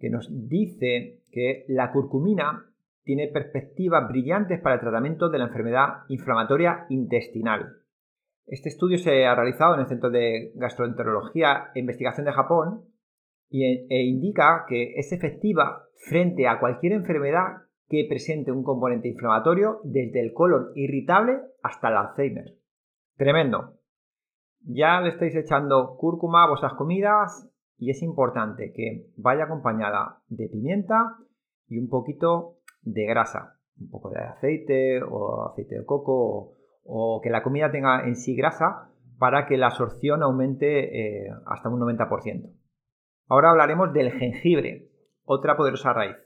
que 0.03 0.09
nos 0.09 0.27
dice 0.49 1.21
que 1.31 1.63
la 1.69 1.93
curcumina 1.93 2.65
tiene 3.03 3.29
perspectivas 3.29 4.05
brillantes 4.09 4.59
para 4.59 4.75
el 4.75 4.81
tratamiento 4.81 5.29
de 5.29 5.37
la 5.37 5.45
enfermedad 5.45 6.03
inflamatoria 6.09 6.85
intestinal. 6.89 7.77
Este 8.45 8.67
estudio 8.67 8.97
se 8.97 9.25
ha 9.25 9.33
realizado 9.33 9.75
en 9.75 9.79
el 9.79 9.87
Centro 9.87 10.09
de 10.09 10.51
Gastroenterología 10.55 11.71
e 11.73 11.79
Investigación 11.79 12.25
de 12.25 12.33
Japón 12.33 12.83
e 13.49 14.03
indica 14.03 14.65
que 14.67 14.93
es 14.97 15.13
efectiva 15.13 15.85
frente 15.95 16.49
a 16.49 16.59
cualquier 16.59 16.91
enfermedad 16.91 17.61
que 17.87 18.05
presente 18.09 18.51
un 18.51 18.65
componente 18.65 19.07
inflamatorio 19.07 19.79
desde 19.85 20.19
el 20.19 20.33
colon 20.33 20.73
irritable 20.75 21.39
hasta 21.61 21.87
el 21.87 21.95
Alzheimer. 21.95 22.57
Tremendo. 23.15 23.79
Ya 24.65 24.99
le 24.99 25.11
estáis 25.11 25.33
echando 25.33 25.95
cúrcuma 25.95 26.43
a 26.43 26.49
vuestras 26.49 26.73
comidas 26.73 27.52
y 27.77 27.89
es 27.89 28.01
importante 28.01 28.71
que 28.73 29.07
vaya 29.17 29.45
acompañada 29.45 30.21
de 30.27 30.47
pimienta 30.49 31.17
y 31.67 31.77
un 31.77 31.89
poquito 31.89 32.59
de 32.81 33.05
grasa, 33.05 33.59
un 33.79 33.89
poco 33.89 34.09
de 34.09 34.19
aceite 34.19 35.01
o 35.03 35.49
aceite 35.49 35.79
de 35.79 35.85
coco 35.85 36.53
o, 36.83 37.21
que 37.21 37.29
la 37.29 37.43
comida 37.43 37.71
tenga 37.71 38.05
en 38.05 38.15
sí 38.15 38.35
grasa 38.35 38.89
para 39.17 39.45
que 39.45 39.57
la 39.57 39.67
absorción 39.67 40.21
aumente 40.21 41.25
eh, 41.25 41.29
hasta 41.45 41.69
un 41.69 41.79
90%. 41.79 42.53
Ahora 43.27 43.51
hablaremos 43.51 43.93
del 43.93 44.11
jengibre, 44.11 44.89
otra 45.23 45.55
poderosa 45.55 45.93
raíz. 45.93 46.17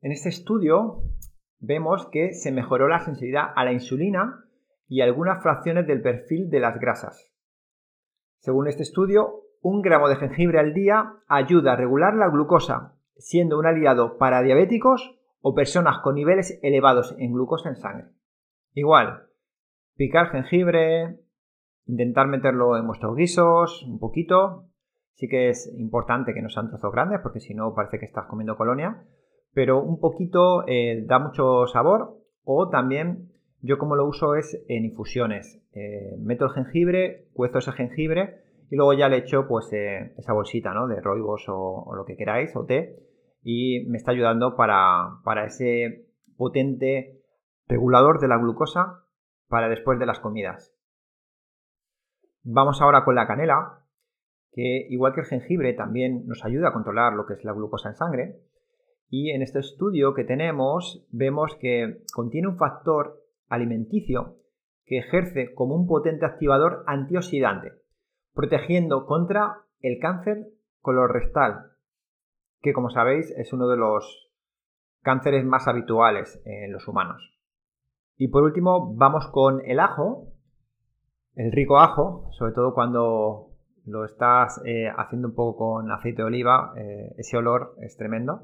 En 0.00 0.12
este 0.12 0.28
estudio 0.28 1.02
vemos 1.58 2.08
que 2.10 2.34
se 2.34 2.52
mejoró 2.52 2.88
la 2.88 3.00
sensibilidad 3.00 3.46
a 3.54 3.64
la 3.64 3.72
insulina 3.72 4.44
y 4.88 5.00
algunas 5.00 5.42
fracciones 5.42 5.86
del 5.86 6.02
perfil 6.02 6.50
de 6.50 6.60
las 6.60 6.78
grasas. 6.78 7.32
Según 8.40 8.68
este 8.68 8.82
estudio, 8.82 9.42
un 9.62 9.80
gramo 9.80 10.08
de 10.08 10.16
jengibre 10.16 10.58
al 10.58 10.74
día 10.74 11.14
ayuda 11.28 11.72
a 11.72 11.76
regular 11.76 12.14
la 12.14 12.28
glucosa, 12.28 12.94
siendo 13.16 13.58
un 13.58 13.66
aliado 13.66 14.18
para 14.18 14.42
diabéticos 14.42 15.18
o 15.40 15.54
personas 15.54 15.98
con 16.00 16.16
niveles 16.16 16.58
elevados 16.62 17.14
en 17.18 17.32
glucosa 17.32 17.70
en 17.70 17.76
sangre. 17.76 18.08
Igual, 18.74 19.28
picar 19.96 20.30
jengibre, 20.30 21.20
intentar 21.86 22.26
meterlo 22.26 22.76
en 22.76 22.86
vuestros 22.86 23.16
guisos 23.16 23.82
un 23.84 23.98
poquito, 23.98 24.68
Sí 25.14 25.28
que 25.28 25.50
es 25.50 25.72
importante 25.78 26.34
que 26.34 26.42
no 26.42 26.48
sean 26.48 26.68
trozos 26.68 26.92
grandes 26.92 27.20
porque 27.22 27.40
si 27.40 27.54
no 27.54 27.74
parece 27.74 27.98
que 27.98 28.06
estás 28.06 28.26
comiendo 28.26 28.56
colonia, 28.56 29.04
pero 29.52 29.82
un 29.82 30.00
poquito 30.00 30.66
eh, 30.66 31.04
da 31.06 31.18
mucho 31.18 31.66
sabor 31.66 32.18
o 32.44 32.68
también 32.70 33.30
yo 33.60 33.78
como 33.78 33.94
lo 33.94 34.06
uso 34.06 34.34
es 34.34 34.64
en 34.68 34.84
infusiones. 34.84 35.62
Eh, 35.74 36.16
meto 36.18 36.46
el 36.46 36.52
jengibre, 36.52 37.28
cuezo 37.34 37.58
ese 37.58 37.72
jengibre 37.72 38.42
y 38.70 38.76
luego 38.76 38.92
ya 38.94 39.08
le 39.08 39.18
echo 39.18 39.46
pues 39.46 39.72
eh, 39.72 40.14
esa 40.16 40.32
bolsita 40.32 40.72
¿no? 40.72 40.86
de 40.86 41.00
roibos 41.00 41.44
o, 41.48 41.92
lo 41.94 42.04
que 42.04 42.16
queráis 42.16 42.54
o 42.56 42.64
té 42.64 42.96
y 43.42 43.84
me 43.86 43.98
está 43.98 44.12
ayudando 44.12 44.56
para, 44.56 45.20
para 45.24 45.46
ese 45.46 46.06
potente 46.36 47.22
regulador 47.66 48.20
de 48.20 48.28
la 48.28 48.38
glucosa 48.38 49.04
para 49.48 49.68
después 49.68 49.98
de 49.98 50.06
las 50.06 50.20
comidas. 50.20 50.74
Vamos 52.44 52.80
ahora 52.80 53.04
con 53.04 53.14
la 53.14 53.26
canela, 53.26 53.84
que 54.52 54.86
igual 54.90 55.12
que 55.14 55.20
el 55.20 55.26
jengibre 55.26 55.72
también 55.74 56.26
nos 56.26 56.44
ayuda 56.44 56.68
a 56.68 56.72
controlar 56.72 57.12
lo 57.12 57.26
que 57.26 57.34
es 57.34 57.44
la 57.44 57.52
glucosa 57.52 57.90
en 57.90 57.94
sangre. 57.94 58.40
Y 59.08 59.30
en 59.30 59.42
este 59.42 59.58
estudio 59.58 60.14
que 60.14 60.24
tenemos 60.24 61.06
vemos 61.10 61.54
que 61.60 62.02
contiene 62.14 62.48
un 62.48 62.56
factor 62.56 63.22
alimenticio 63.48 64.38
que 64.86 64.98
ejerce 64.98 65.54
como 65.54 65.74
un 65.74 65.86
potente 65.86 66.26
activador 66.26 66.82
antioxidante, 66.86 67.81
protegiendo 68.34 69.06
contra 69.06 69.62
el 69.80 69.98
cáncer 70.00 70.48
colorectal, 70.80 71.72
que 72.60 72.72
como 72.72 72.90
sabéis 72.90 73.30
es 73.36 73.52
uno 73.52 73.68
de 73.68 73.76
los 73.76 74.30
cánceres 75.02 75.44
más 75.44 75.68
habituales 75.68 76.40
en 76.44 76.72
los 76.72 76.86
humanos. 76.88 77.38
Y 78.16 78.28
por 78.28 78.44
último 78.44 78.94
vamos 78.94 79.28
con 79.28 79.60
el 79.64 79.80
ajo, 79.80 80.28
el 81.34 81.50
rico 81.52 81.78
ajo, 81.78 82.28
sobre 82.32 82.52
todo 82.52 82.74
cuando 82.74 83.48
lo 83.84 84.04
estás 84.04 84.62
eh, 84.64 84.88
haciendo 84.96 85.28
un 85.28 85.34
poco 85.34 85.56
con 85.56 85.90
aceite 85.90 86.22
de 86.22 86.26
oliva, 86.26 86.72
eh, 86.76 87.14
ese 87.18 87.36
olor 87.36 87.74
es 87.80 87.96
tremendo. 87.96 88.42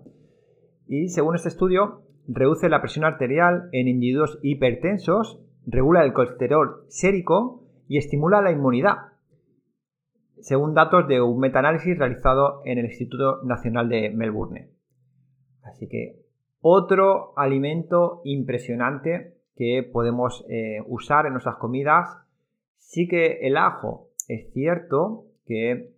Y 0.86 1.08
según 1.08 1.36
este 1.36 1.48
estudio, 1.48 2.02
reduce 2.26 2.68
la 2.68 2.80
presión 2.80 3.04
arterial 3.04 3.68
en 3.72 3.88
individuos 3.88 4.38
hipertensos, 4.42 5.40
regula 5.66 6.04
el 6.04 6.12
colesterol 6.12 6.84
sérico 6.88 7.62
y 7.86 7.98
estimula 7.98 8.42
la 8.42 8.50
inmunidad, 8.50 9.12
según 10.42 10.74
datos 10.74 11.08
de 11.08 11.20
un 11.20 11.38
metaanálisis 11.38 11.98
realizado 11.98 12.62
en 12.64 12.78
el 12.78 12.86
Instituto 12.86 13.42
Nacional 13.44 13.88
de 13.88 14.10
Melbourne. 14.10 14.70
Así 15.62 15.88
que 15.88 16.22
otro 16.60 17.32
alimento 17.36 18.20
impresionante 18.24 19.38
que 19.54 19.88
podemos 19.92 20.44
eh, 20.48 20.78
usar 20.86 21.26
en 21.26 21.32
nuestras 21.32 21.56
comidas. 21.56 22.08
Sí 22.76 23.08
que 23.08 23.38
el 23.42 23.56
ajo 23.56 24.10
es 24.28 24.52
cierto 24.52 25.26
que 25.44 25.94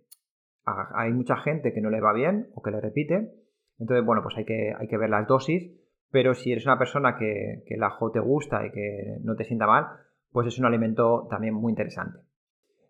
hay 0.65 1.11
mucha 1.11 1.37
gente 1.37 1.73
que 1.73 1.81
no 1.81 1.89
le 1.89 2.01
va 2.01 2.13
bien 2.13 2.49
o 2.55 2.61
que 2.61 2.71
le 2.71 2.81
repite. 2.81 3.33
Entonces, 3.79 4.05
bueno, 4.05 4.21
pues 4.23 4.37
hay 4.37 4.45
que, 4.45 4.73
hay 4.77 4.87
que 4.87 4.97
ver 4.97 5.09
las 5.09 5.27
dosis. 5.27 5.71
Pero 6.11 6.33
si 6.33 6.51
eres 6.51 6.65
una 6.65 6.77
persona 6.77 7.15
que, 7.17 7.63
que 7.65 7.75
el 7.75 7.83
ajo 7.83 8.11
te 8.11 8.19
gusta 8.19 8.65
y 8.65 8.71
que 8.71 9.17
no 9.23 9.35
te 9.35 9.45
sienta 9.45 9.65
mal, 9.65 9.85
pues 10.31 10.47
es 10.47 10.59
un 10.59 10.65
alimento 10.65 11.27
también 11.29 11.53
muy 11.53 11.71
interesante. 11.71 12.19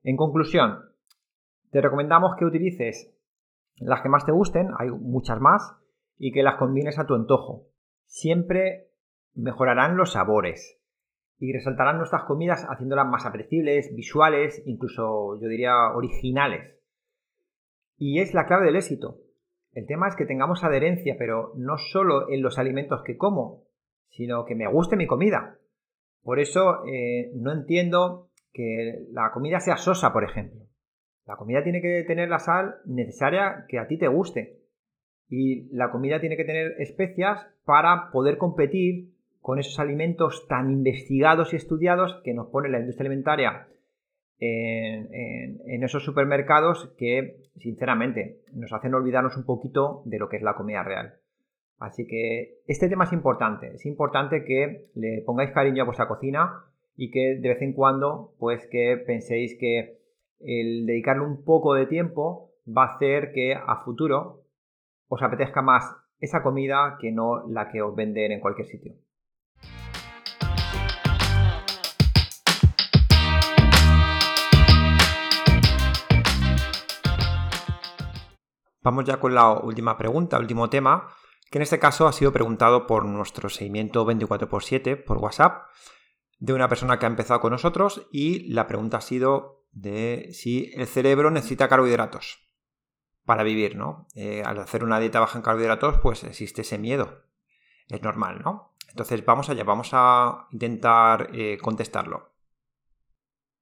En 0.04 0.18
conclusión, 0.18 0.80
te 1.72 1.82
recomendamos 1.82 2.36
que 2.38 2.46
utilices 2.46 3.14
las 3.78 4.02
que 4.02 4.10
más 4.10 4.26
te 4.26 4.32
gusten, 4.32 4.70
hay 4.78 4.92
muchas 4.92 5.40
más, 5.40 5.76
y 6.18 6.32
que 6.32 6.44
las 6.44 6.56
combines 6.56 7.00
a 7.00 7.06
tu 7.06 7.16
antojo. 7.16 7.68
Siempre 8.06 8.90
mejorarán 9.34 9.98
los 9.98 10.12
sabores, 10.12 10.82
y 11.42 11.52
resaltarán 11.54 11.98
nuestras 11.98 12.24
comidas 12.26 12.68
haciéndolas 12.70 13.08
más 13.08 13.26
apreciables, 13.26 13.96
visuales, 13.96 14.62
incluso 14.68 15.40
yo 15.42 15.48
diría 15.48 15.92
originales. 15.96 16.76
Y 17.98 18.20
es 18.20 18.36
la 18.36 18.46
clave 18.46 18.68
del 18.68 18.76
éxito. 18.76 19.18
El 19.74 19.88
tema 19.88 20.08
es 20.08 20.16
que 20.16 20.28
tengamos 20.28 20.64
adherencia, 20.64 21.16
pero 21.18 21.54
no 21.56 21.78
solo 21.78 22.30
en 22.30 22.44
los 22.44 22.60
alimentos 22.60 23.02
que 23.04 23.18
como, 23.18 23.64
sino 24.10 24.46
que 24.46 24.54
me 24.54 24.68
guste 24.68 24.96
mi 24.96 25.08
comida. 25.08 25.58
Por 26.22 26.40
eso 26.40 26.86
eh, 26.86 27.32
no 27.34 27.52
entiendo 27.52 28.30
que 28.54 29.08
la 29.12 29.32
comida 29.32 29.60
sea 29.60 29.78
sosa, 29.78 30.14
por 30.14 30.24
ejemplo. 30.24 30.62
La 31.32 31.38
comida 31.38 31.64
tiene 31.64 31.82
que 31.82 32.04
tener 32.04 32.28
la 32.28 32.40
sal 32.40 32.82
necesaria 32.84 33.64
que 33.70 33.80
a 33.80 33.88
ti 33.88 33.98
te 33.98 34.10
guste. 34.10 34.60
Y 35.30 35.74
la 35.74 35.90
comida 35.90 36.20
tiene 36.20 36.36
que 36.36 36.44
tener 36.44 36.76
especias 36.78 37.48
para 37.64 38.12
poder 38.12 38.38
competir 38.38 39.14
con 39.40 39.58
esos 39.58 39.80
alimentos 39.80 40.46
tan 40.50 40.70
investigados 40.70 41.54
y 41.54 41.56
estudiados 41.56 42.20
que 42.26 42.34
nos 42.34 42.48
pone 42.48 42.68
la 42.68 42.80
industria 42.80 43.08
alimentaria 43.08 43.70
en, 44.40 45.82
esos 45.82 46.04
supermercados 46.04 46.94
que, 46.98 47.38
sinceramente, 47.60 48.42
nos 48.52 48.74
hacen 48.74 48.94
olvidarnos 48.94 49.38
un 49.38 49.46
poquito 49.46 50.02
de 50.04 50.20
lo 50.20 50.28
que 50.28 50.36
es 50.36 50.44
la 50.44 50.56
comida 50.56 50.84
real. 50.84 51.14
Así 51.80 52.06
que 52.08 52.58
este 52.68 52.90
tema 52.90 53.06
es 53.06 53.14
importante. 53.14 53.74
Es 53.74 53.86
importante 53.86 54.44
que 54.44 54.90
le 54.96 55.22
pongáis 55.26 55.52
cariño 55.52 55.84
a 55.84 55.86
vuestra 55.86 56.10
cocina 56.10 56.66
y 56.98 57.10
que 57.10 57.38
de 57.40 57.50
vez 57.50 57.62
en 57.62 57.72
cuando, 57.72 58.34
pues 58.38 58.68
que 58.68 59.02
penséis 59.08 59.58
que 59.58 60.01
el 60.46 60.86
dedicarle 60.86 61.24
un 61.24 61.44
poco 61.44 61.74
de 61.74 61.86
tiempo 61.86 62.52
va 62.68 62.84
a 62.84 62.96
hacer 62.96 63.32
que 63.34 63.54
a 63.56 63.84
futuro 63.84 64.46
os 65.08 65.22
apetezca 65.22 65.62
más 65.62 65.96
esa 66.20 66.44
comida 66.44 66.98
que 67.00 67.12
no 67.12 67.48
la 67.48 67.70
que 67.70 67.82
os 67.82 67.96
venden 67.96 68.32
en 68.32 68.40
cualquier 68.40 68.68
sitio. 68.68 68.94
Vamos 78.84 79.06
ya 79.06 79.20
con 79.20 79.36
la 79.36 79.60
última 79.60 79.96
pregunta, 79.96 80.40
último 80.40 80.70
tema, 80.70 81.08
que 81.52 81.60
en 81.60 81.62
este 81.62 81.78
caso 81.78 82.08
ha 82.08 82.14
sido 82.14 82.32
preguntado 82.32 82.88
por 82.88 83.06
nuestro 83.06 83.50
seguimiento 83.50 84.06
24x7 84.06 85.04
por 85.04 85.18
WhatsApp. 85.18 85.68
de 86.40 86.54
una 86.54 86.68
persona 86.68 86.98
que 86.98 87.06
ha 87.06 87.10
empezado 87.10 87.40
con 87.40 87.52
nosotros 87.52 88.08
y 88.12 88.52
la 88.52 88.66
pregunta 88.66 88.98
ha 88.98 89.02
sido 89.02 89.61
de 89.72 90.30
si 90.34 90.72
el 90.76 90.88
cerebro 90.88 91.32
necesita 91.32 91.68
carbohidratos 91.68 92.40
para 93.26 93.44
vivir, 93.44 93.76
¿no? 93.76 94.08
Eh, 94.16 94.44
al 94.44 94.60
hacer 94.60 94.84
una 94.84 95.00
dieta 95.00 95.20
baja 95.20 95.38
en 95.38 95.44
carbohidratos, 95.44 96.00
pues 96.00 96.24
existe 96.24 96.62
ese 96.62 96.78
miedo. 96.78 97.24
Es 97.88 98.02
normal, 98.02 98.42
¿no? 98.44 98.74
Entonces 98.90 99.24
vamos 99.26 99.50
allá, 99.50 99.64
vamos 99.64 99.90
a 99.94 100.48
intentar 100.52 101.30
eh, 101.34 101.58
contestarlo. 101.62 102.34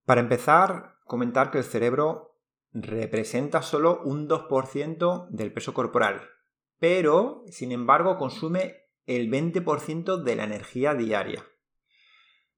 Para 0.05 0.21
empezar, 0.21 0.95
comentar 1.05 1.51
que 1.51 1.59
el 1.59 1.63
cerebro 1.63 2.39
representa 2.71 3.61
solo 3.61 4.01
un 4.03 4.27
2% 4.27 5.27
del 5.29 5.53
peso 5.53 5.73
corporal, 5.73 6.21
pero, 6.79 7.43
sin 7.49 7.71
embargo, 7.71 8.17
consume 8.17 8.75
el 9.05 9.29
20% 9.29 10.23
de 10.23 10.35
la 10.35 10.45
energía 10.45 10.93
diaria. 10.93 11.43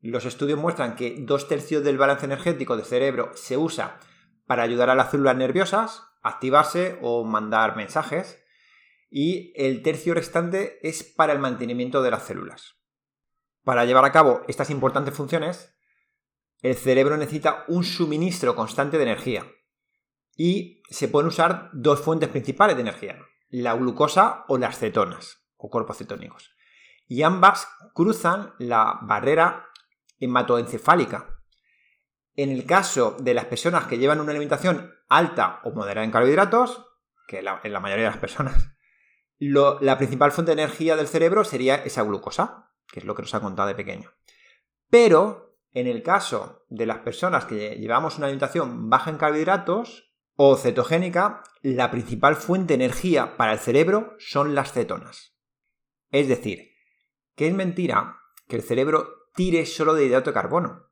Los 0.01 0.25
estudios 0.25 0.60
muestran 0.60 0.96
que 0.96 1.15
dos 1.20 1.48
tercios 1.48 1.84
del 1.84 1.98
balance 1.98 2.25
energético 2.25 2.75
del 2.75 2.86
cerebro 2.86 3.31
se 3.36 3.58
usa 3.58 4.00
para 4.48 4.63
ayudar 4.63 4.89
a 4.89 4.96
las 4.96 5.12
células 5.12 5.38
nerviosas 5.38 6.03
a 6.24 6.29
activarse 6.29 6.98
o 7.01 7.24
mandar 7.24 7.75
mensajes 7.75 8.43
y 9.10 9.53
el 9.55 9.84
tercio 9.84 10.13
restante 10.13 10.79
es 10.88 11.03
para 11.03 11.34
el 11.34 11.39
mantenimiento 11.39 12.01
de 12.01 12.12
las 12.12 12.24
células. 12.24 12.75
Para 13.63 13.86
llevar 13.86 14.05
a 14.05 14.12
cabo 14.12 14.41
estas 14.48 14.70
importantes 14.72 15.13
funciones, 15.13 15.75
el 16.62 16.75
cerebro 16.75 17.17
necesita 17.17 17.65
un 17.67 17.84
suministro 17.84 18.55
constante 18.55 18.98
de 18.98 19.03
energía 19.03 19.46
y 20.36 20.81
se 20.89 21.08
pueden 21.08 21.27
usar 21.27 21.70
dos 21.74 22.00
fuentes 22.00 22.29
principales 22.29 22.75
de 22.75 22.81
energía, 22.81 23.20
la 23.50 23.74
glucosa 23.74 24.46
o 24.48 24.58
las 24.58 24.79
cetonas 24.79 25.46
o 25.58 25.70
cuerpos 25.70 25.98
cetónicos. 25.98 26.51
Y 27.08 27.24
ambas 27.24 27.67
cruzan 27.93 28.53
la 28.58 29.00
barrera 29.01 29.67
hematoencefálica. 30.22 31.42
En 32.36 32.50
el 32.50 32.66
caso 32.66 33.18
de 33.20 33.34
las 33.34 33.46
personas 33.46 33.88
que 33.88 33.98
llevan 33.98 34.22
una 34.22 34.32
alimentación 34.32 34.94
alta 35.10 35.60
o 35.66 35.72
moderada 35.72 36.06
en 36.06 36.12
carbohidratos, 36.12 36.86
que 37.28 37.40
en 37.40 37.74
la 37.74 37.80
mayoría 37.82 38.06
de 38.06 38.12
las 38.12 38.20
personas, 38.20 38.72
la 39.40 39.98
principal 39.98 40.32
fuente 40.32 40.56
de 40.56 40.62
energía 40.62 40.96
del 40.96 41.08
cerebro 41.08 41.44
sería 41.44 41.75
esa 41.75 42.04
glucosa, 42.04 42.72
que 42.88 43.01
es 43.01 43.06
lo 43.06 43.16
que 43.16 43.24
nos 43.24 43.34
ha 43.36 43.42
contado 43.42 43.68
de 43.68 43.75
pequeño. 43.75 44.12
Pero 44.90 45.58
en 45.74 45.88
el 45.88 46.04
caso 46.04 46.66
de 46.70 46.86
las 46.86 47.00
personas 47.00 47.46
que 47.46 47.75
llevamos 47.75 48.18
una 48.18 48.28
alimentación 48.28 48.90
baja 48.90 49.10
en 49.10 49.18
carbohidratos 49.18 50.13
o 50.36 50.58
cetogénica, 50.58 51.44
la 51.62 51.92
principal 51.92 52.36
fuente 52.36 52.78
de 52.78 52.86
energía 52.86 53.38
para 53.38 53.54
el 53.54 53.60
cerebro 53.60 54.16
son 54.20 54.56
las 54.56 54.74
cetonas. 54.74 55.38
Es 56.10 56.28
decir, 56.28 56.72
que 57.36 57.48
es 57.48 57.54
mentira 57.54 58.18
que 58.48 58.58
el 58.58 58.63
cerebro 58.63 59.21
tire 59.33 59.65
solo 59.65 59.93
de 59.93 60.05
hidrato 60.05 60.29
de 60.29 60.33
carbono. 60.33 60.89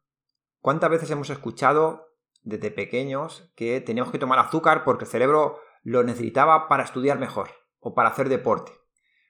¿Cuántas 0.60 0.90
veces 0.90 1.10
hemos 1.12 1.30
escuchado 1.30 2.08
desde 2.42 2.72
pequeños 2.72 3.52
que 3.56 3.82
teníamos 3.82 4.12
que 4.12 4.20
tomar 4.20 4.40
azúcar 4.40 4.84
porque 4.84 5.06
el 5.06 5.12
cerebro 5.12 5.60
lo 5.84 6.04
necesitaba 6.04 6.68
para 6.68 6.84
estudiar 6.84 7.20
mejor 7.20 7.52
o 7.80 7.94
para 7.94 8.10
hacer 8.10 8.30
deporte? 8.30 8.72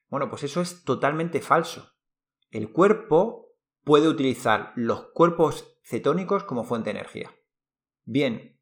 Bueno, 0.08 0.30
pues 0.30 0.44
eso 0.44 0.62
es 0.62 0.84
totalmente 0.84 1.42
falso. 1.42 1.92
El 2.50 2.72
cuerpo 2.72 3.54
puede 3.84 4.08
utilizar 4.08 4.74
los 4.76 5.12
cuerpos 5.14 5.80
cetónicos 5.84 6.44
como 6.44 6.64
fuente 6.64 6.92
de 6.92 7.00
energía. 7.00 7.32
Bien, 8.06 8.60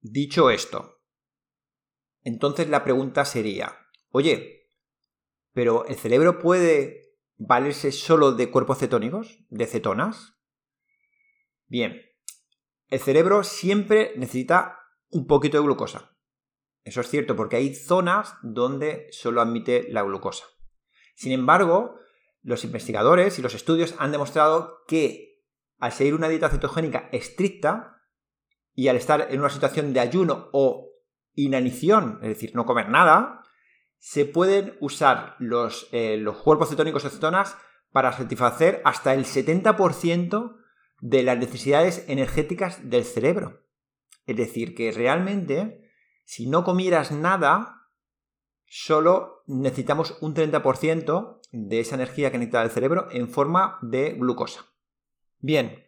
dicho 0.00 0.50
esto, 0.50 1.00
entonces 2.22 2.68
la 2.68 2.84
pregunta 2.84 3.24
sería, 3.24 3.76
oye, 4.10 4.68
¿pero 5.52 5.84
el 5.86 5.96
cerebro 5.96 6.38
puede 6.38 7.09
valerse 7.40 7.90
solo 7.90 8.32
de 8.32 8.50
cuerpos 8.50 8.78
cetónicos, 8.78 9.38
de 9.48 9.66
cetonas? 9.66 10.34
Bien, 11.66 12.02
el 12.88 13.00
cerebro 13.00 13.44
siempre 13.44 14.12
necesita 14.16 14.78
un 15.08 15.26
poquito 15.26 15.56
de 15.56 15.64
glucosa. 15.64 16.16
Eso 16.84 17.00
es 17.00 17.08
cierto 17.08 17.36
porque 17.36 17.56
hay 17.56 17.74
zonas 17.74 18.34
donde 18.42 19.08
solo 19.10 19.40
admite 19.40 19.86
la 19.90 20.02
glucosa. 20.02 20.44
Sin 21.14 21.32
embargo, 21.32 21.96
los 22.42 22.64
investigadores 22.64 23.38
y 23.38 23.42
los 23.42 23.54
estudios 23.54 23.94
han 23.98 24.12
demostrado 24.12 24.84
que 24.86 25.42
al 25.78 25.92
seguir 25.92 26.14
una 26.14 26.28
dieta 26.28 26.50
cetogénica 26.50 27.08
estricta 27.10 28.02
y 28.74 28.88
al 28.88 28.96
estar 28.96 29.28
en 29.30 29.40
una 29.40 29.50
situación 29.50 29.92
de 29.94 30.00
ayuno 30.00 30.50
o 30.52 30.90
inanición, 31.34 32.18
es 32.22 32.28
decir, 32.28 32.54
no 32.54 32.66
comer 32.66 32.90
nada, 32.90 33.42
se 34.00 34.24
pueden 34.24 34.76
usar 34.80 35.36
los, 35.38 35.88
eh, 35.92 36.16
los 36.16 36.38
cuerpos 36.38 36.70
cetónicos 36.70 37.04
o 37.04 37.10
cetonas 37.10 37.56
para 37.92 38.12
satisfacer 38.12 38.80
hasta 38.84 39.12
el 39.14 39.26
70% 39.26 40.56
de 41.00 41.22
las 41.22 41.38
necesidades 41.38 42.04
energéticas 42.08 42.88
del 42.88 43.04
cerebro. 43.04 43.66
Es 44.26 44.36
decir, 44.36 44.74
que 44.74 44.90
realmente, 44.90 45.90
si 46.24 46.48
no 46.48 46.64
comieras 46.64 47.12
nada, 47.12 47.88
solo 48.64 49.42
necesitamos 49.46 50.16
un 50.22 50.34
30% 50.34 51.40
de 51.52 51.80
esa 51.80 51.96
energía 51.96 52.30
que 52.30 52.38
necesita 52.38 52.62
el 52.62 52.70
cerebro 52.70 53.08
en 53.10 53.28
forma 53.28 53.78
de 53.82 54.12
glucosa. 54.12 54.64
Bien, 55.40 55.84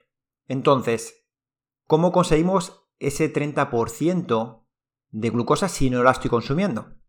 entonces, 0.49 1.29
¿cómo 1.87 2.13
conseguimos 2.13 2.85
ese 2.99 3.33
30% 3.33 4.67
de 5.11 5.31
glucosa 5.31 5.69
si 5.69 5.89
no 5.89 6.03
la 6.03 6.11
estoy 6.11 6.31
consumiendo? 6.31 7.02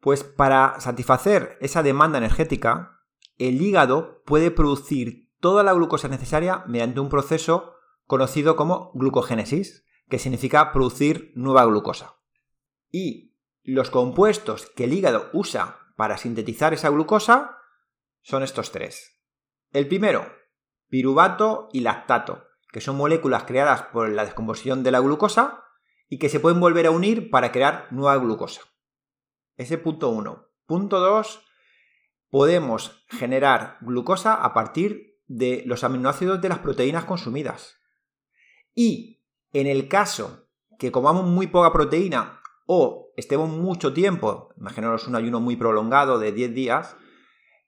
Pues 0.00 0.24
para 0.24 0.80
satisfacer 0.80 1.58
esa 1.60 1.82
demanda 1.82 2.18
energética, 2.18 3.00
el 3.38 3.60
hígado 3.60 4.22
puede 4.24 4.50
producir 4.50 5.30
toda 5.40 5.62
la 5.62 5.72
glucosa 5.72 6.08
necesaria 6.08 6.64
mediante 6.66 7.00
un 7.00 7.08
proceso 7.08 7.74
conocido 8.06 8.56
como 8.56 8.92
glucogénesis, 8.94 9.84
que 10.08 10.18
significa 10.18 10.72
producir 10.72 11.32
nueva 11.36 11.64
glucosa. 11.64 12.16
Y 12.90 13.36
los 13.62 13.90
compuestos 13.90 14.66
que 14.74 14.84
el 14.84 14.92
hígado 14.92 15.30
usa 15.32 15.78
para 15.96 16.16
sintetizar 16.16 16.74
esa 16.74 16.88
glucosa 16.88 17.58
son 18.22 18.42
estos 18.42 18.72
tres. 18.72 19.20
El 19.70 19.86
primero, 19.86 20.26
piruvato 20.88 21.68
y 21.72 21.80
lactato, 21.80 22.44
que 22.72 22.80
son 22.80 22.96
moléculas 22.96 23.44
creadas 23.44 23.82
por 23.82 24.08
la 24.08 24.24
descomposición 24.24 24.82
de 24.82 24.90
la 24.90 25.00
glucosa 25.00 25.64
y 26.08 26.18
que 26.18 26.28
se 26.28 26.40
pueden 26.40 26.58
volver 26.58 26.86
a 26.86 26.90
unir 26.90 27.30
para 27.30 27.52
crear 27.52 27.86
nueva 27.90 28.16
glucosa. 28.16 28.62
Ese 29.60 29.76
punto 29.76 30.08
1. 30.08 30.46
Punto 30.64 31.00
2. 31.00 31.46
Podemos 32.30 33.04
generar 33.10 33.76
glucosa 33.82 34.32
a 34.32 34.54
partir 34.54 35.20
de 35.26 35.64
los 35.66 35.84
aminoácidos 35.84 36.40
de 36.40 36.48
las 36.48 36.60
proteínas 36.60 37.04
consumidas. 37.04 37.76
Y 38.74 39.20
en 39.52 39.66
el 39.66 39.86
caso 39.86 40.48
que 40.78 40.90
comamos 40.90 41.26
muy 41.26 41.46
poca 41.46 41.74
proteína 41.74 42.40
o 42.64 43.12
estemos 43.18 43.50
mucho 43.50 43.92
tiempo, 43.92 44.48
imaginaros 44.56 45.06
un 45.06 45.16
ayuno 45.16 45.40
muy 45.40 45.56
prolongado 45.56 46.18
de 46.18 46.32
10 46.32 46.54
días, 46.54 46.96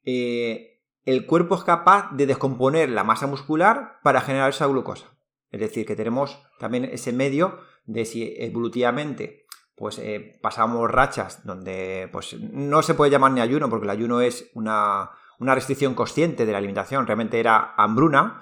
eh, 0.06 0.80
el 1.04 1.26
cuerpo 1.26 1.56
es 1.56 1.62
capaz 1.62 2.10
de 2.12 2.24
descomponer 2.24 2.88
la 2.88 3.04
masa 3.04 3.26
muscular 3.26 3.98
para 4.02 4.22
generar 4.22 4.48
esa 4.48 4.66
glucosa. 4.66 5.14
Es 5.50 5.60
decir, 5.60 5.84
que 5.84 5.94
tenemos 5.94 6.42
también 6.58 6.86
ese 6.86 7.12
medio 7.12 7.58
de 7.84 8.06
si 8.06 8.34
evolutivamente 8.38 9.41
pues 9.76 9.98
eh, 9.98 10.38
pasamos 10.42 10.90
rachas 10.90 11.44
donde 11.44 12.08
pues 12.12 12.38
no 12.40 12.82
se 12.82 12.94
puede 12.94 13.10
llamar 13.10 13.32
ni 13.32 13.40
ayuno 13.40 13.68
porque 13.70 13.84
el 13.84 13.90
ayuno 13.90 14.20
es 14.20 14.50
una, 14.54 15.10
restricción 15.38 15.94
consciente 15.94 16.46
de 16.46 16.52
la 16.52 16.58
alimentación, 16.58 17.06
realmente 17.06 17.40
era 17.40 17.74
hambruna. 17.76 18.40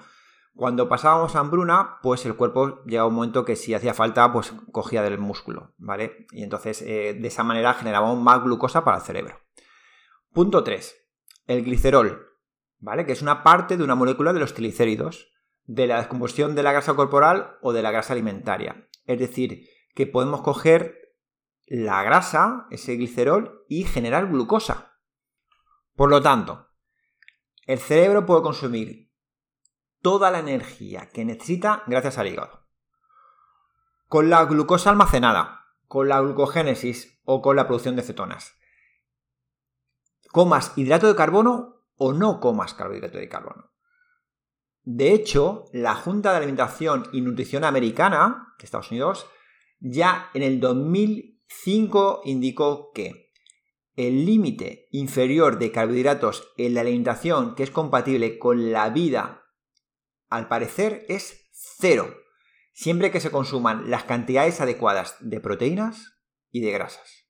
Cuando 0.53 0.89
pasábamos 0.89 1.35
hambruna, 1.35 1.97
pues 2.03 2.25
el 2.25 2.35
cuerpo 2.35 2.83
llega 2.83 3.03
a 3.03 3.07
un 3.07 3.15
momento 3.15 3.45
que 3.45 3.55
si 3.55 3.73
hacía 3.73 3.93
falta, 3.93 4.31
pues 4.33 4.53
cogía 4.71 5.01
del 5.01 5.17
músculo, 5.17 5.73
¿vale? 5.77 6.27
Y 6.31 6.43
entonces 6.43 6.81
eh, 6.81 7.17
de 7.19 7.27
esa 7.27 7.43
manera 7.43 7.73
generábamos 7.73 8.21
más 8.21 8.43
glucosa 8.43 8.83
para 8.83 8.97
el 8.97 9.03
cerebro. 9.03 9.39
Punto 10.33 10.63
3. 10.63 10.95
El 11.47 11.63
glicerol, 11.63 12.27
¿vale? 12.79 13.05
Que 13.05 13.13
es 13.13 13.21
una 13.21 13.43
parte 13.43 13.77
de 13.77 13.83
una 13.83 13.95
molécula 13.95 14.33
de 14.33 14.41
los 14.41 14.53
triglicéridos, 14.53 15.31
de 15.65 15.87
la 15.87 15.97
descomposición 15.97 16.53
de 16.53 16.63
la 16.63 16.73
grasa 16.73 16.93
corporal 16.93 17.57
o 17.61 17.71
de 17.71 17.81
la 17.81 17.91
grasa 17.91 18.13
alimentaria. 18.13 18.87
Es 19.05 19.19
decir, 19.19 19.67
que 19.95 20.05
podemos 20.05 20.41
coger 20.41 21.00
la 21.73 22.03
grasa, 22.03 22.67
ese 22.69 22.97
glicerol, 22.97 23.63
y 23.69 23.85
generar 23.85 24.27
glucosa. 24.27 24.97
Por 25.95 26.09
lo 26.09 26.21
tanto, 26.21 26.67
el 27.65 27.79
cerebro 27.79 28.25
puede 28.25 28.41
consumir 28.41 29.09
toda 30.01 30.31
la 30.31 30.39
energía 30.39 31.09
que 31.13 31.23
necesita 31.23 31.83
gracias 31.87 32.17
al 32.17 32.27
hígado. 32.27 32.67
Con 34.07 34.29
la 34.29 34.43
glucosa 34.43 34.89
almacenada, 34.89 35.67
con 35.87 36.09
la 36.09 36.19
glucogénesis 36.19 37.21
o 37.23 37.41
con 37.41 37.55
la 37.55 37.67
producción 37.67 37.95
de 37.95 38.01
cetonas. 38.01 38.53
Comas 40.29 40.73
hidrato 40.75 41.07
de 41.07 41.15
carbono 41.15 41.85
o 41.95 42.11
no 42.11 42.41
comas 42.41 42.73
carbohidrato 42.73 43.17
de 43.17 43.29
carbono. 43.29 43.71
De 44.83 45.13
hecho, 45.13 45.63
la 45.71 45.95
Junta 45.95 46.31
de 46.31 46.37
Alimentación 46.37 47.07
y 47.13 47.21
Nutrición 47.21 47.63
Americana, 47.63 48.55
de 48.59 48.65
Estados 48.65 48.91
Unidos, 48.91 49.25
ya 49.79 50.29
en 50.33 50.43
el 50.43 50.59
2000 50.59 51.30
5 51.63 52.21
indicó 52.25 52.91
que 52.93 53.31
el 53.95 54.25
límite 54.25 54.87
inferior 54.91 55.59
de 55.59 55.71
carbohidratos 55.71 56.51
en 56.57 56.73
la 56.73 56.81
alimentación 56.81 57.55
que 57.55 57.63
es 57.63 57.71
compatible 57.71 58.39
con 58.39 58.71
la 58.71 58.89
vida 58.89 59.43
al 60.29 60.47
parecer, 60.47 61.05
es 61.09 61.49
cero, 61.51 62.15
siempre 62.73 63.11
que 63.11 63.19
se 63.19 63.31
consuman 63.31 63.91
las 63.91 64.05
cantidades 64.05 64.61
adecuadas 64.61 65.17
de 65.19 65.41
proteínas 65.41 66.17
y 66.51 66.61
de 66.61 66.71
grasas. 66.71 67.27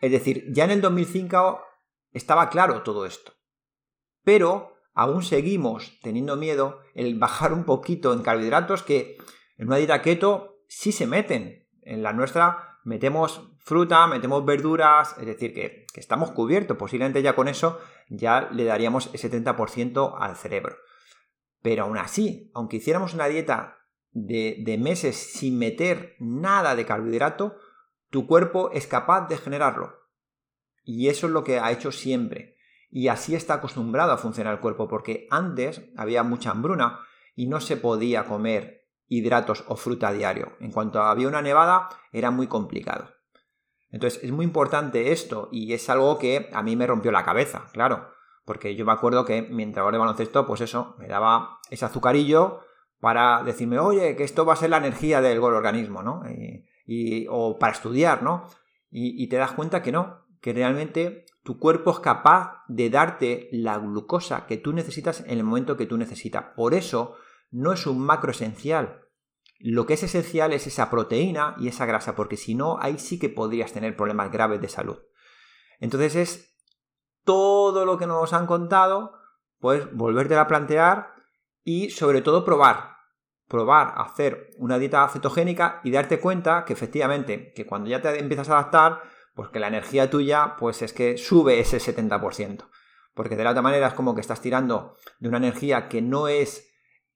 Es 0.00 0.10
decir, 0.10 0.46
ya 0.52 0.64
en 0.64 0.70
el 0.70 0.80
2005 0.80 1.60
estaba 2.12 2.48
claro 2.48 2.82
todo 2.82 3.04
esto. 3.04 3.34
Pero 4.24 4.74
aún 4.94 5.22
seguimos 5.22 6.00
teniendo 6.02 6.36
miedo 6.36 6.80
el 6.94 7.18
bajar 7.18 7.52
un 7.52 7.64
poquito 7.64 8.14
en 8.14 8.22
carbohidratos 8.22 8.82
que 8.82 9.18
en 9.58 9.66
una 9.66 9.76
dieta 9.76 10.00
keto 10.00 10.64
sí 10.66 10.92
se 10.92 11.06
meten. 11.06 11.68
En 11.82 12.02
la 12.02 12.12
nuestra 12.12 12.69
metemos 12.84 13.50
fruta, 13.58 14.06
metemos 14.06 14.44
verduras, 14.44 15.16
es 15.18 15.26
decir, 15.26 15.54
que, 15.54 15.86
estamos 15.94 16.32
cubiertos. 16.32 16.76
Posiblemente 16.76 17.22
ya 17.22 17.34
con 17.34 17.48
eso 17.48 17.78
ya 18.08 18.48
le 18.52 18.64
daríamos 18.64 19.10
el 19.12 19.20
70% 19.20 20.16
al 20.18 20.36
cerebro. 20.36 20.76
Pero 21.62 21.84
aún 21.84 21.98
así, 21.98 22.50
aunque 22.54 22.78
hiciéramos 22.78 23.14
una 23.14 23.26
dieta 23.26 23.78
de, 24.12 24.56
de 24.64 24.78
meses 24.78 25.16
sin 25.16 25.58
meter 25.58 26.16
nada 26.18 26.74
de 26.74 26.86
carbohidrato, 26.86 27.56
tu 28.08 28.26
cuerpo 28.26 28.70
es 28.72 28.86
capaz 28.86 29.28
de 29.28 29.36
generarlo. 29.36 30.00
Y 30.82 31.08
eso 31.08 31.26
es 31.26 31.32
lo 31.32 31.44
que 31.44 31.58
ha 31.58 31.70
hecho 31.70 31.92
siempre. 31.92 32.56
Y 32.90 33.08
así 33.08 33.34
está 33.34 33.54
acostumbrado 33.54 34.12
a 34.12 34.18
funcionar 34.18 34.54
el 34.54 34.60
cuerpo, 34.60 34.88
porque 34.88 35.28
antes 35.30 35.82
había 35.96 36.22
mucha 36.22 36.50
hambruna 36.50 37.00
y 37.36 37.46
no 37.46 37.60
se 37.60 37.76
podía 37.76 38.24
comer 38.24 38.79
hidratos 39.10 39.64
o 39.68 39.76
fruta 39.76 40.08
a 40.08 40.12
diario. 40.12 40.52
En 40.60 40.70
cuanto 40.70 41.02
había 41.02 41.28
una 41.28 41.42
nevada, 41.42 41.90
era 42.12 42.30
muy 42.30 42.46
complicado. 42.46 43.10
Entonces 43.90 44.22
es 44.22 44.30
muy 44.30 44.44
importante 44.44 45.10
esto 45.10 45.48
y 45.50 45.74
es 45.74 45.90
algo 45.90 46.16
que 46.18 46.48
a 46.54 46.62
mí 46.62 46.76
me 46.76 46.86
rompió 46.86 47.10
la 47.10 47.24
cabeza, 47.24 47.64
claro, 47.72 48.12
porque 48.44 48.76
yo 48.76 48.86
me 48.86 48.92
acuerdo 48.92 49.24
que 49.24 49.42
mientras 49.42 49.90
de 49.90 49.98
baloncesto, 49.98 50.46
pues 50.46 50.60
eso, 50.60 50.94
me 50.98 51.08
daba 51.08 51.58
ese 51.70 51.84
azucarillo 51.84 52.60
para 53.00 53.42
decirme, 53.42 53.80
oye, 53.80 54.14
que 54.14 54.22
esto 54.22 54.46
va 54.46 54.52
a 54.52 54.56
ser 54.56 54.70
la 54.70 54.76
energía 54.76 55.20
del 55.20 55.40
organismo, 55.40 56.02
¿no? 56.02 56.22
Y, 56.86 57.26
o 57.28 57.58
para 57.58 57.72
estudiar, 57.72 58.22
¿no? 58.22 58.46
y 58.92 59.28
te 59.28 59.36
das 59.36 59.52
cuenta 59.52 59.82
que 59.82 59.92
no, 59.92 60.26
que 60.40 60.52
realmente 60.52 61.26
tu 61.44 61.58
cuerpo 61.58 61.90
es 61.90 62.00
capaz 62.00 62.64
de 62.68 62.90
darte 62.90 63.48
la 63.52 63.78
glucosa 63.78 64.46
que 64.46 64.56
tú 64.56 64.72
necesitas 64.72 65.20
en 65.20 65.38
el 65.38 65.44
momento 65.44 65.76
que 65.76 65.86
tú 65.86 65.96
necesitas. 65.96 66.46
Por 66.56 66.74
eso 66.74 67.16
no 67.50 67.72
es 67.72 67.86
un 67.86 68.00
macro 68.00 68.30
esencial. 68.30 69.06
Lo 69.58 69.86
que 69.86 69.94
es 69.94 70.02
esencial 70.02 70.52
es 70.52 70.66
esa 70.66 70.90
proteína 70.90 71.54
y 71.58 71.68
esa 71.68 71.84
grasa, 71.86 72.14
porque 72.14 72.36
si 72.36 72.54
no, 72.54 72.78
ahí 72.80 72.98
sí 72.98 73.18
que 73.18 73.28
podrías 73.28 73.72
tener 73.72 73.96
problemas 73.96 74.32
graves 74.32 74.60
de 74.60 74.68
salud. 74.68 74.98
Entonces 75.80 76.16
es 76.16 76.56
todo 77.24 77.84
lo 77.84 77.98
que 77.98 78.06
nos 78.06 78.32
han 78.32 78.46
contado, 78.46 79.12
pues 79.58 79.92
volverte 79.94 80.36
a 80.36 80.46
plantear 80.46 81.12
y 81.62 81.90
sobre 81.90 82.22
todo 82.22 82.44
probar. 82.44 82.96
Probar 83.48 83.94
hacer 83.96 84.50
una 84.58 84.78
dieta 84.78 85.06
cetogénica 85.08 85.80
y 85.84 85.90
darte 85.90 86.20
cuenta 86.20 86.64
que 86.64 86.72
efectivamente, 86.72 87.52
que 87.54 87.66
cuando 87.66 87.90
ya 87.90 88.00
te 88.00 88.18
empiezas 88.18 88.48
a 88.48 88.58
adaptar, 88.58 89.02
pues 89.34 89.50
que 89.50 89.60
la 89.60 89.68
energía 89.68 90.08
tuya, 90.08 90.56
pues 90.58 90.82
es 90.82 90.92
que 90.92 91.18
sube 91.18 91.60
ese 91.60 91.78
70%. 91.78 92.68
Porque 93.14 93.36
de 93.36 93.44
la 93.44 93.50
otra 93.50 93.62
manera 93.62 93.88
es 93.88 93.94
como 93.94 94.14
que 94.14 94.20
estás 94.20 94.40
tirando 94.40 94.96
de 95.18 95.28
una 95.28 95.38
energía 95.38 95.88
que 95.88 96.00
no 96.00 96.28
es 96.28 96.69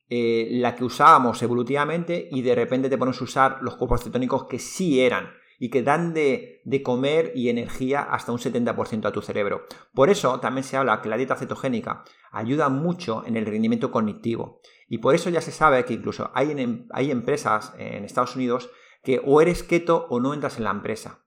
eh, 0.09 0.49
la 0.51 0.75
que 0.75 0.85
usábamos 0.85 1.43
evolutivamente 1.43 2.29
y 2.31 2.43
de 2.43 2.55
repente 2.55 2.91
te 2.91 2.99
pones 2.99 3.21
a 3.21 3.25
usar 3.25 3.59
los 3.63 3.77
cuerpos 3.77 4.05
cetónicos 4.05 4.45
que 4.45 4.59
sí 4.59 5.01
eran 5.01 5.31
y 5.59 5.71
que 5.71 5.83
dan 5.83 6.13
de, 6.13 6.63
comer 6.85 7.33
y 7.35 7.49
energía 7.49 8.03
hasta 8.03 8.33
un 8.33 8.39
70% 8.39 9.07
a 9.07 9.13
tu 9.13 9.23
cerebro. 9.23 9.65
Por 9.95 10.11
eso 10.11 10.41
también 10.41 10.65
se 10.65 10.77
habla 10.77 11.01
que 11.01 11.09
la 11.09 11.17
dieta 11.17 11.37
cetogénica 11.37 12.05
ayuda 12.33 12.69
mucho 12.69 13.25
en 13.27 13.37
el 13.37 13.47
rendimiento 13.47 13.91
cognitivo. 13.91 14.61
Y 14.89 14.99
por 14.99 15.15
eso 15.15 15.31
ya 15.31 15.41
se 15.41 15.53
sabe 15.53 15.85
que 15.85 15.95
incluso 15.95 16.31
hay, 16.35 16.87
hay 16.91 17.11
empresas 17.11 17.73
en 17.79 18.05
Estados 18.05 18.37
Unidos 18.37 18.71
que 19.03 19.23
o 19.25 19.41
eres 19.41 19.63
keto 19.63 20.07
o 20.11 20.21
no 20.21 20.35
entras 20.35 20.59
en 20.59 20.65
la 20.65 20.71
empresa. 20.71 21.25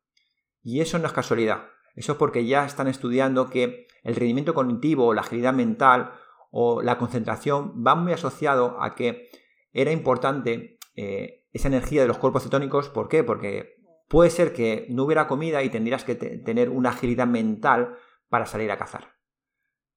Y 0.62 0.82
eso 0.82 1.00
no 1.00 1.08
es 1.08 1.14
casualidad. 1.14 1.70
Eso 1.96 2.12
es 2.12 2.18
porque 2.18 2.46
ya 2.46 2.66
están 2.66 2.88
estudiando 2.88 3.50
que 3.50 3.88
el 4.04 4.16
rendimiento 4.16 4.54
cognitivo, 4.54 5.14
la 5.14 5.22
agilidad 5.22 5.54
mental 5.54 6.12
o 6.52 6.82
la 6.82 6.98
concentración 6.98 7.84
van 7.84 8.04
muy 8.04 8.14
asociado 8.14 8.82
a 8.82 8.96
que 8.96 9.30
era 9.72 9.92
importante 9.92 10.80
eh, 10.96 11.46
esa 11.52 11.68
energía 11.68 12.02
de 12.02 12.08
los 12.08 12.18
cuerpos 12.18 12.44
cetónicos. 12.44 12.90
¿Por 12.90 13.10
qué? 13.10 13.24
Porque 13.24 13.78
puede 14.08 14.30
ser 14.30 14.54
que 14.54 14.88
no 14.90 15.04
hubiera 15.04 15.28
comida 15.28 15.64
y 15.64 15.70
tendrías 15.70 16.04
que 16.04 16.16
tener 16.16 16.70
una 16.70 16.90
agilidad 16.90 17.28
mental 17.28 17.98
para 18.30 18.46
salir 18.46 18.72
a 18.72 18.78
cazar. 18.78 19.16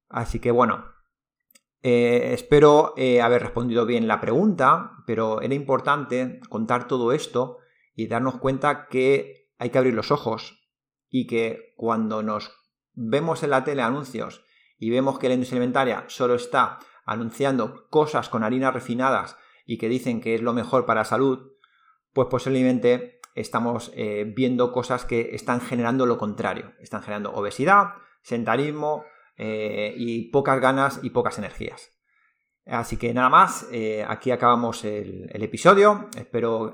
Así 0.08 0.40
que 0.40 0.50
bueno, 0.50 0.84
eh, 1.82 2.32
espero 2.34 2.92
eh, 2.96 3.22
haber 3.22 3.42
respondido 3.42 3.86
bien 3.86 4.06
la 4.06 4.20
pregunta, 4.20 4.92
pero 5.06 5.40
era 5.40 5.54
importante 5.54 6.40
contar 6.48 6.86
todo 6.86 7.12
esto 7.12 7.58
y 7.94 8.06
darnos 8.06 8.38
cuenta 8.38 8.88
que 8.88 9.50
hay 9.58 9.70
que 9.70 9.78
abrir 9.78 9.94
los 9.94 10.10
ojos 10.10 10.68
y 11.08 11.26
que 11.26 11.72
cuando 11.76 12.22
nos 12.22 12.52
vemos 12.92 13.42
en 13.42 13.50
la 13.50 13.64
tele 13.64 13.82
anuncios 13.82 14.44
y 14.80 14.90
vemos 14.90 15.18
que 15.18 15.28
la 15.28 15.34
industria 15.34 15.58
alimentaria 15.58 16.04
solo 16.08 16.34
está 16.34 16.78
anunciando 17.04 17.86
cosas 17.90 18.28
con 18.28 18.42
harinas 18.42 18.74
refinadas 18.74 19.36
y 19.66 19.78
que 19.78 19.88
dicen 19.88 20.20
que 20.20 20.34
es 20.34 20.40
lo 20.40 20.54
mejor 20.54 20.86
para 20.86 21.02
la 21.02 21.04
salud, 21.04 21.52
pues 22.12 22.28
posiblemente 22.28 23.20
estamos 23.34 23.92
eh, 23.94 24.24
viendo 24.34 24.72
cosas 24.72 25.04
que 25.04 25.34
están 25.34 25.60
generando 25.60 26.06
lo 26.06 26.18
contrario. 26.18 26.72
Están 26.80 27.02
generando 27.02 27.32
obesidad, 27.32 27.90
sentarismo 28.22 29.04
eh, 29.36 29.94
y 29.96 30.30
pocas 30.30 30.60
ganas 30.60 31.00
y 31.02 31.10
pocas 31.10 31.38
energías. 31.38 31.90
Así 32.64 32.96
que 32.96 33.12
nada 33.12 33.28
más, 33.28 33.68
eh, 33.70 34.04
aquí 34.08 34.30
acabamos 34.30 34.84
el, 34.84 35.28
el 35.30 35.42
episodio. 35.42 36.08
Espero 36.16 36.72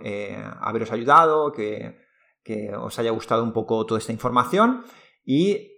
haberos 0.60 0.92
ayudado, 0.92 1.52
que 1.52 2.06
que 2.44 2.72
os 2.76 2.96
haya 3.00 3.10
gustado 3.10 3.42
un 3.42 3.52
poco 3.52 3.84
toda 3.84 3.98
esta 3.98 4.12
información 4.12 4.84
y 5.24 5.72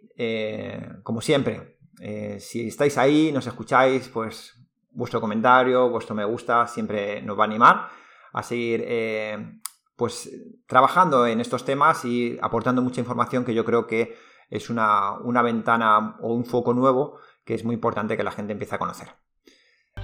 como 1.02 1.22
siempre, 1.22 1.77
eh, 2.00 2.38
si 2.40 2.68
estáis 2.68 2.98
ahí, 2.98 3.32
nos 3.32 3.46
escucháis, 3.46 4.08
pues 4.08 4.54
vuestro 4.90 5.20
comentario, 5.20 5.90
vuestro 5.90 6.14
me 6.14 6.24
gusta 6.24 6.66
siempre 6.66 7.22
nos 7.22 7.38
va 7.38 7.44
a 7.44 7.46
animar 7.46 7.88
a 8.32 8.42
seguir 8.42 8.84
eh, 8.86 9.60
pues 9.96 10.30
trabajando 10.66 11.26
en 11.26 11.40
estos 11.40 11.64
temas 11.64 12.04
y 12.04 12.38
aportando 12.40 12.82
mucha 12.82 13.00
información 13.00 13.44
que 13.44 13.54
yo 13.54 13.64
creo 13.64 13.86
que 13.86 14.16
es 14.50 14.70
una, 14.70 15.12
una 15.18 15.42
ventana 15.42 16.16
o 16.20 16.34
un 16.34 16.44
foco 16.44 16.72
nuevo 16.72 17.18
que 17.44 17.54
es 17.54 17.64
muy 17.64 17.74
importante 17.74 18.16
que 18.16 18.22
la 18.22 18.30
gente 18.30 18.52
empiece 18.52 18.74
a 18.74 18.78
conocer. 18.78 19.08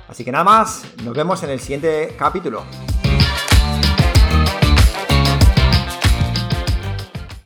Así 0.08 0.24
que 0.24 0.32
nada 0.32 0.44
más, 0.44 0.94
nos 1.04 1.14
vemos 1.14 1.42
en 1.42 1.50
el 1.50 1.60
siguiente 1.60 2.14
capítulo. 2.18 2.64